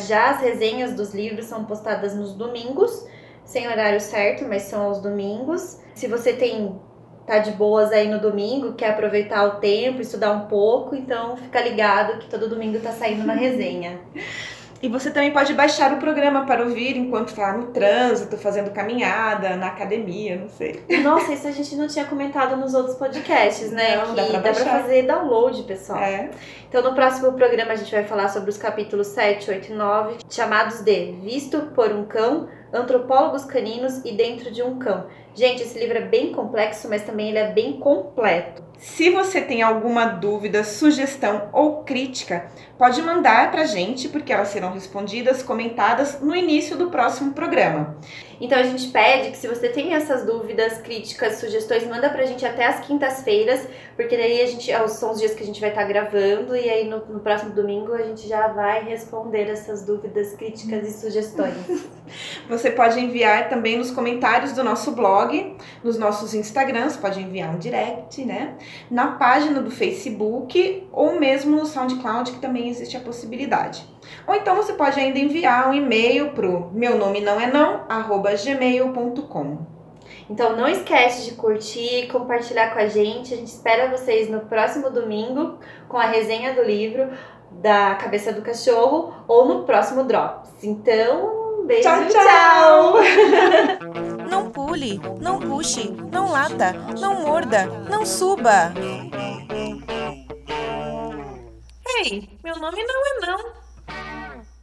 Já 0.00 0.30
as 0.30 0.40
resenhas 0.40 0.94
dos 0.94 1.12
livros 1.12 1.44
são 1.44 1.66
postadas 1.66 2.16
nos 2.16 2.32
domingos 2.32 3.06
sem 3.46 3.66
horário 3.66 4.00
certo, 4.00 4.44
mas 4.46 4.62
são 4.62 4.82
aos 4.82 5.00
domingos. 5.00 5.80
Se 5.94 6.06
você 6.06 6.34
tem 6.34 6.78
tá 7.26 7.38
de 7.38 7.50
boas 7.52 7.90
aí 7.90 8.08
no 8.08 8.20
domingo, 8.20 8.74
quer 8.74 8.90
aproveitar 8.90 9.44
o 9.46 9.50
tempo, 9.56 10.00
estudar 10.00 10.32
um 10.32 10.46
pouco, 10.46 10.94
então 10.94 11.36
fica 11.36 11.60
ligado 11.60 12.18
que 12.18 12.28
todo 12.28 12.48
domingo 12.48 12.78
tá 12.78 12.92
saindo 12.92 13.24
uma 13.24 13.34
resenha. 13.34 13.98
E 14.82 14.88
você 14.88 15.10
também 15.10 15.32
pode 15.32 15.54
baixar 15.54 15.92
o 15.94 15.96
programa 15.96 16.44
para 16.44 16.62
ouvir 16.62 16.96
enquanto 16.96 17.28
está 17.28 17.52
no 17.56 17.68
trânsito, 17.68 18.36
fazendo 18.36 18.70
caminhada, 18.70 19.56
na 19.56 19.68
academia, 19.68 20.36
não 20.36 20.48
sei. 20.48 20.84
Nossa, 21.02 21.32
isso 21.32 21.48
a 21.48 21.50
gente 21.50 21.74
não 21.76 21.88
tinha 21.88 22.04
comentado 22.04 22.56
nos 22.56 22.74
outros 22.74 22.94
podcasts, 22.94 23.72
né? 23.72 23.96
Não, 23.96 24.14
que 24.14 24.32
dá 24.32 24.40
pra 24.40 24.54
fazer 24.54 25.02
download, 25.02 25.62
pessoal. 25.62 25.98
É. 25.98 26.30
Então, 26.78 26.90
no 26.90 26.94
próximo 26.94 27.32
programa, 27.32 27.72
a 27.72 27.76
gente 27.76 27.90
vai 27.90 28.04
falar 28.04 28.28
sobre 28.28 28.50
os 28.50 28.58
capítulos 28.58 29.06
7, 29.06 29.50
8 29.50 29.72
e 29.72 29.74
9, 29.74 30.16
chamados 30.28 30.82
de 30.82 31.12
Visto 31.22 31.70
por 31.74 31.90
um 31.90 32.04
Cão, 32.04 32.50
Antropólogos 32.70 33.46
Caninos 33.46 34.04
e 34.04 34.12
Dentro 34.12 34.50
de 34.50 34.62
um 34.62 34.78
Cão. 34.78 35.06
Gente, 35.34 35.62
esse 35.62 35.78
livro 35.78 35.96
é 35.96 36.02
bem 36.02 36.32
complexo, 36.32 36.86
mas 36.86 37.02
também 37.02 37.30
ele 37.30 37.38
é 37.38 37.50
bem 37.50 37.80
completo. 37.80 38.62
Se 38.76 39.08
você 39.08 39.40
tem 39.40 39.62
alguma 39.62 40.04
dúvida, 40.04 40.62
sugestão 40.64 41.48
ou 41.50 41.82
crítica, 41.82 42.50
pode 42.76 43.00
mandar 43.00 43.50
para 43.50 43.62
a 43.62 43.66
gente, 43.66 44.06
porque 44.10 44.30
elas 44.30 44.48
serão 44.48 44.74
respondidas, 44.74 45.42
comentadas 45.42 46.20
no 46.20 46.36
início 46.36 46.76
do 46.76 46.90
próximo 46.90 47.32
programa. 47.32 47.96
Então 48.40 48.58
a 48.58 48.62
gente 48.62 48.88
pede 48.88 49.30
que 49.30 49.36
se 49.36 49.48
você 49.48 49.68
tem 49.68 49.94
essas 49.94 50.24
dúvidas, 50.24 50.78
críticas, 50.78 51.38
sugestões, 51.38 51.86
manda 51.86 52.08
pra 52.10 52.24
gente 52.26 52.44
até 52.44 52.66
as 52.66 52.80
quintas-feiras, 52.80 53.66
porque 53.94 54.16
daí 54.16 54.42
a 54.42 54.46
gente 54.46 54.70
são 54.88 55.12
os 55.12 55.18
dias 55.18 55.34
que 55.34 55.42
a 55.42 55.46
gente 55.46 55.60
vai 55.60 55.70
estar 55.70 55.82
tá 55.82 55.88
gravando 55.88 56.54
e 56.54 56.68
aí 56.68 56.88
no, 56.88 56.98
no, 57.06 57.20
próximo 57.20 57.52
domingo 57.52 57.92
a 57.94 58.02
gente 58.02 58.28
já 58.28 58.48
vai 58.48 58.84
responder 58.84 59.48
essas 59.48 59.84
dúvidas, 59.84 60.34
críticas 60.34 60.86
e 60.86 61.00
sugestões. 61.00 61.54
Você 62.48 62.70
pode 62.70 63.00
enviar 63.00 63.48
também 63.48 63.78
nos 63.78 63.90
comentários 63.90 64.52
do 64.52 64.62
nosso 64.62 64.92
blog, 64.92 65.56
nos 65.82 65.98
nossos 65.98 66.34
Instagrams, 66.34 66.96
pode 66.96 67.20
enviar 67.20 67.54
um 67.54 67.58
direct, 67.58 68.24
né? 68.24 68.54
Na 68.90 69.12
página 69.12 69.60
do 69.60 69.70
Facebook 69.70 70.86
ou 70.92 71.18
mesmo 71.18 71.56
no 71.56 71.66
SoundCloud, 71.66 72.32
que 72.32 72.38
também 72.38 72.68
existe 72.68 72.96
a 72.96 73.00
possibilidade. 73.00 73.95
Ou 74.26 74.34
então 74.34 74.54
você 74.56 74.72
pode 74.72 74.98
ainda 74.98 75.18
enviar 75.18 75.68
um 75.68 75.74
e-mail 75.74 76.30
pro 76.30 76.70
meu 76.72 76.98
nome 76.98 77.20
não 77.20 77.40
é 77.40 77.46
não, 77.46 77.84
arroba 77.88 78.34
gmail.com. 78.34 79.76
Então 80.28 80.56
não 80.56 80.68
esquece 80.68 81.30
de 81.30 81.36
curtir, 81.36 82.08
compartilhar 82.10 82.72
com 82.72 82.80
a 82.80 82.86
gente. 82.86 83.34
A 83.34 83.36
gente 83.36 83.48
espera 83.48 83.90
vocês 83.90 84.28
no 84.28 84.40
próximo 84.40 84.90
domingo 84.90 85.58
com 85.88 85.96
a 85.96 86.06
resenha 86.06 86.54
do 86.54 86.62
livro 86.62 87.10
da 87.50 87.94
Cabeça 87.94 88.32
do 88.32 88.42
Cachorro 88.42 89.14
ou 89.28 89.46
no 89.46 89.64
próximo 89.64 90.04
Drops. 90.04 90.50
Então, 90.62 91.64
beijo, 91.64 91.82
tchau! 91.82 92.08
tchau. 92.08 92.94
não 94.28 94.50
pule, 94.50 95.00
não 95.20 95.38
puxe, 95.38 95.90
não 96.12 96.30
lata, 96.30 96.72
não 97.00 97.22
morda, 97.22 97.66
não 97.88 98.04
suba. 98.04 98.72
Ei, 101.98 102.28
meu 102.44 102.56
nome 102.58 102.84
não 102.84 103.06
é 103.06 103.26
não. 103.26 103.65
Yeah. 103.88 104.55